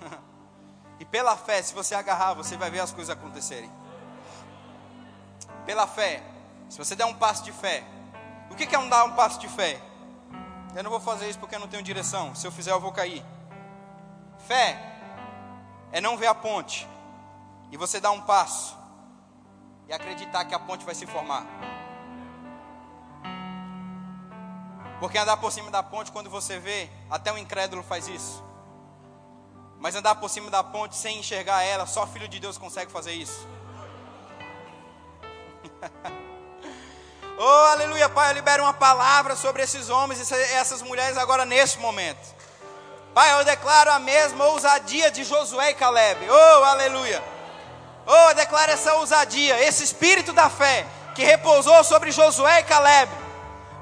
[1.00, 3.72] e pela fé, se você agarrar, você vai ver as coisas acontecerem.
[5.66, 6.24] Pela fé,
[6.70, 7.84] se você der um passo de fé.
[8.50, 9.82] O que é um dar um passo de fé?
[10.76, 12.36] Eu não vou fazer isso porque eu não tenho direção.
[12.36, 13.24] Se eu fizer, eu vou cair.
[14.48, 14.80] Fé
[15.92, 16.88] é não ver a ponte
[17.72, 18.78] e você dar um passo
[19.88, 21.46] e acreditar que a ponte vai se formar.
[25.00, 28.44] Porque andar por cima da ponte, quando você vê, até o incrédulo faz isso.
[29.80, 33.12] Mas andar por cima da ponte sem enxergar ela, só filho de Deus consegue fazer
[33.12, 33.48] isso.
[37.38, 41.78] oh, aleluia, Pai, eu libero uma palavra sobre esses homens e essas mulheres agora nesse
[41.78, 42.36] momento.
[43.14, 46.28] Pai, eu declaro a mesma ousadia de Josué e Caleb.
[46.28, 47.24] Oh, aleluia.
[48.08, 53.27] Oh, eu declaro essa ousadia, esse espírito da fé que repousou sobre Josué e Caleb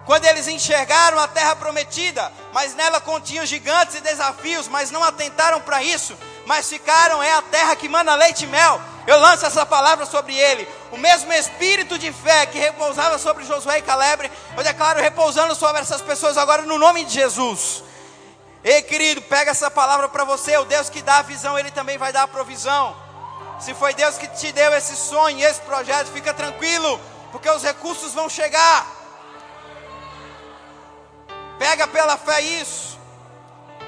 [0.06, 5.60] quando eles enxergaram a terra prometida, mas nela continham gigantes e desafios, mas não atentaram
[5.62, 8.80] para isso, mas ficaram, é a terra que manda leite e mel.
[9.08, 10.68] Eu lanço essa palavra sobre ele.
[10.92, 15.82] O mesmo espírito de fé que repousava sobre Josué e Caleb, eu declaro repousando sobre
[15.82, 17.84] essas pessoas agora no nome de Jesus.
[18.64, 20.58] Ei, querido, pega essa palavra para você.
[20.58, 22.96] O Deus que dá a visão, ele também vai dar a provisão.
[23.60, 27.00] Se foi Deus que te deu esse sonho, esse projeto, fica tranquilo,
[27.32, 28.95] porque os recursos vão chegar.
[31.58, 33.00] Pega pela fé isso.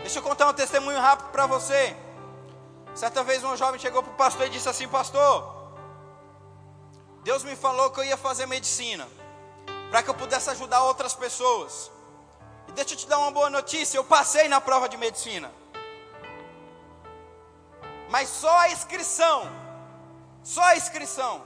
[0.01, 1.95] Deixa eu contar um testemunho rápido para você.
[2.95, 5.53] Certa vez um jovem chegou para o pastor e disse assim: Pastor,
[7.23, 9.07] Deus me falou que eu ia fazer medicina,
[9.91, 11.91] para que eu pudesse ajudar outras pessoas.
[12.69, 15.51] E deixa eu te dar uma boa notícia: eu passei na prova de medicina.
[18.09, 19.51] Mas só a inscrição,
[20.41, 21.43] só a inscrição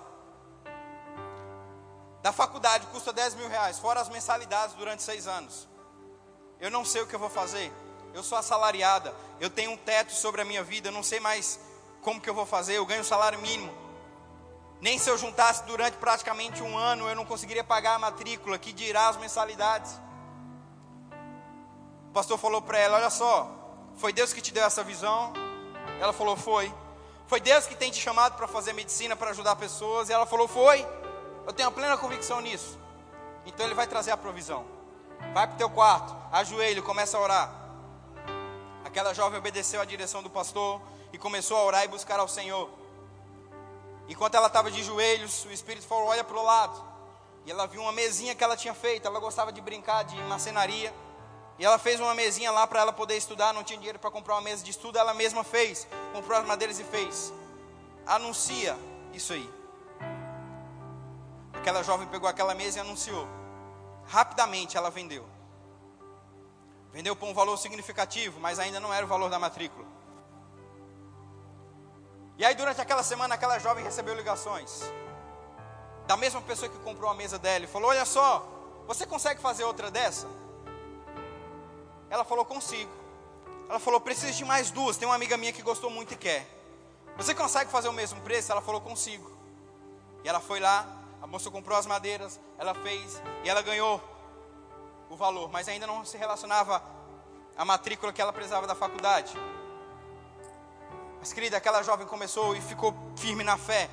[2.21, 5.70] da faculdade custa 10 mil reais, fora as mensalidades durante seis anos.
[6.61, 7.73] Eu não sei o que eu vou fazer.
[8.13, 9.13] Eu sou assalariada.
[9.39, 10.89] Eu tenho um teto sobre a minha vida.
[10.89, 11.59] Eu não sei mais
[12.01, 12.77] como que eu vou fazer.
[12.77, 13.73] Eu ganho salário mínimo.
[14.79, 18.71] Nem se eu juntasse durante praticamente um ano, eu não conseguiria pagar a matrícula, que
[18.71, 19.99] dirá as mensalidades.
[22.09, 23.49] O pastor falou para ela: Olha só,
[23.95, 25.33] foi Deus que te deu essa visão?
[25.99, 26.71] Ela falou: Foi.
[27.25, 30.09] Foi Deus que tem te chamado para fazer medicina, para ajudar pessoas?
[30.09, 30.85] E ela falou: Foi.
[31.45, 32.79] Eu tenho plena convicção nisso.
[33.47, 34.80] Então Ele vai trazer a provisão.
[35.33, 37.61] Vai para o teu quarto, ajoelho, começa a orar.
[38.83, 40.81] Aquela jovem obedeceu à direção do pastor
[41.13, 42.69] e começou a orar e buscar ao Senhor.
[44.09, 46.91] Enquanto ela estava de joelhos, o Espírito falou: Olha para o lado.
[47.45, 49.07] E ela viu uma mesinha que ela tinha feito.
[49.07, 50.93] Ela gostava de brincar de macenaria.
[51.57, 53.53] E ela fez uma mesinha lá para ela poder estudar.
[53.53, 54.97] Não tinha dinheiro para comprar uma mesa de estudo.
[54.97, 55.87] Ela mesma fez.
[56.11, 57.31] Comprou as madeiras e fez.
[58.05, 58.77] Anuncia
[59.13, 59.49] isso aí.
[61.53, 63.27] Aquela jovem pegou aquela mesa e anunciou.
[64.11, 65.25] Rapidamente ela vendeu.
[66.91, 69.87] Vendeu por um valor significativo, mas ainda não era o valor da matrícula.
[72.37, 74.81] E aí, durante aquela semana, aquela jovem recebeu ligações
[76.05, 78.45] da mesma pessoa que comprou a mesa dela e falou: Olha só,
[78.85, 80.27] você consegue fazer outra dessa?
[82.09, 82.91] Ela falou: Consigo.
[83.69, 84.97] Ela falou: Preciso de mais duas.
[84.97, 86.45] Tem uma amiga minha que gostou muito e quer.
[87.15, 88.51] Você consegue fazer o mesmo preço?
[88.51, 89.31] Ela falou: Consigo.
[90.21, 94.01] E ela foi lá, a moça comprou as madeiras, ela fez e ela ganhou
[95.09, 96.83] o valor, mas ainda não se relacionava
[97.55, 99.37] à matrícula que ela precisava da faculdade.
[101.19, 103.87] Mas, querida, aquela jovem começou e ficou firme na fé.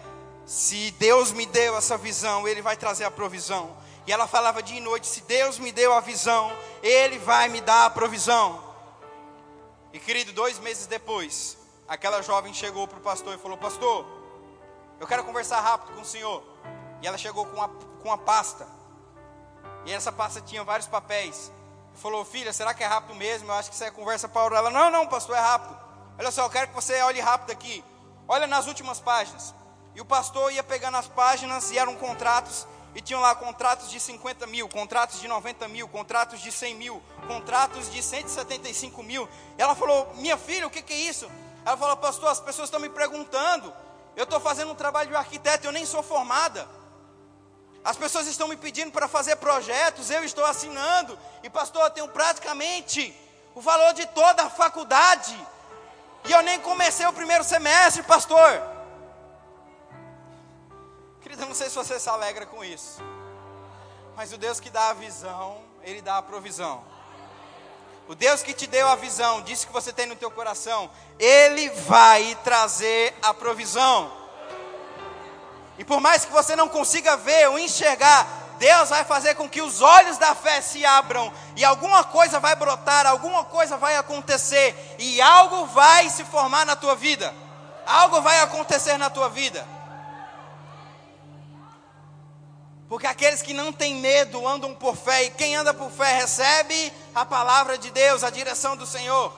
[0.46, 3.76] Se Deus me deu essa visão, Ele vai trazer a provisão.
[4.06, 6.50] E ela falava dia e noite: se Deus me deu a visão,
[6.82, 8.64] Ele vai me dar a provisão.
[9.92, 14.06] E querido, dois meses depois, aquela jovem chegou para o pastor e falou: Pastor,
[14.98, 16.42] eu quero conversar rápido com o senhor.
[17.02, 18.66] E ela chegou com uma, com uma pasta.
[19.84, 21.52] E essa pasta tinha vários papéis.
[21.94, 23.48] E falou: Filha, será que é rápido mesmo?
[23.48, 24.56] Eu acho que isso é conversa para.
[24.56, 25.78] Ela: Não, não, pastor, é rápido.
[26.18, 27.84] Olha só, eu quero que você olhe rápido aqui.
[28.26, 29.54] Olha nas últimas páginas.
[29.94, 32.66] E o pastor ia pegando as páginas e eram contratos.
[32.94, 37.02] E tinham lá contratos de 50 mil, contratos de 90 mil, contratos de 100 mil,
[37.26, 39.28] contratos de 175 mil.
[39.56, 41.30] E ela falou: Minha filha, o que, que é isso?
[41.64, 43.72] Ela falou: Pastor, as pessoas estão me perguntando.
[44.16, 46.68] Eu estou fazendo um trabalho de arquiteto, eu nem sou formada.
[47.84, 51.18] As pessoas estão me pedindo para fazer projetos, eu estou assinando.
[51.42, 53.14] E, pastor, eu tenho praticamente
[53.54, 55.38] o valor de toda a faculdade.
[56.24, 58.62] E eu nem comecei o primeiro semestre, pastor.
[61.20, 63.00] Querida, não sei se você se alegra com isso.
[64.16, 66.84] Mas o Deus que dá a visão, Ele dá a provisão.
[68.08, 71.68] O Deus que te deu a visão, disse que você tem no teu coração, Ele
[71.70, 74.10] vai trazer a provisão.
[75.78, 78.26] E por mais que você não consiga ver ou enxergar,
[78.58, 82.56] Deus vai fazer com que os olhos da fé se abram e alguma coisa vai
[82.56, 87.32] brotar, alguma coisa vai acontecer e algo vai se formar na tua vida.
[87.86, 89.66] Algo vai acontecer na tua vida.
[92.88, 96.92] Porque aqueles que não têm medo andam por fé, e quem anda por fé recebe
[97.14, 99.32] a palavra de Deus, a direção do Senhor.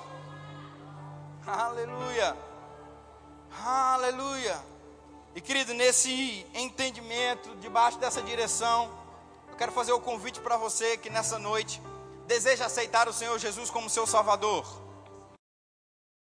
[1.47, 2.37] Aleluia.
[3.65, 4.71] Aleluia.
[5.35, 8.91] E querido, nesse entendimento, debaixo dessa direção,
[9.49, 11.81] eu quero fazer o convite para você que nessa noite
[12.27, 14.67] deseja aceitar o Senhor Jesus como seu Salvador.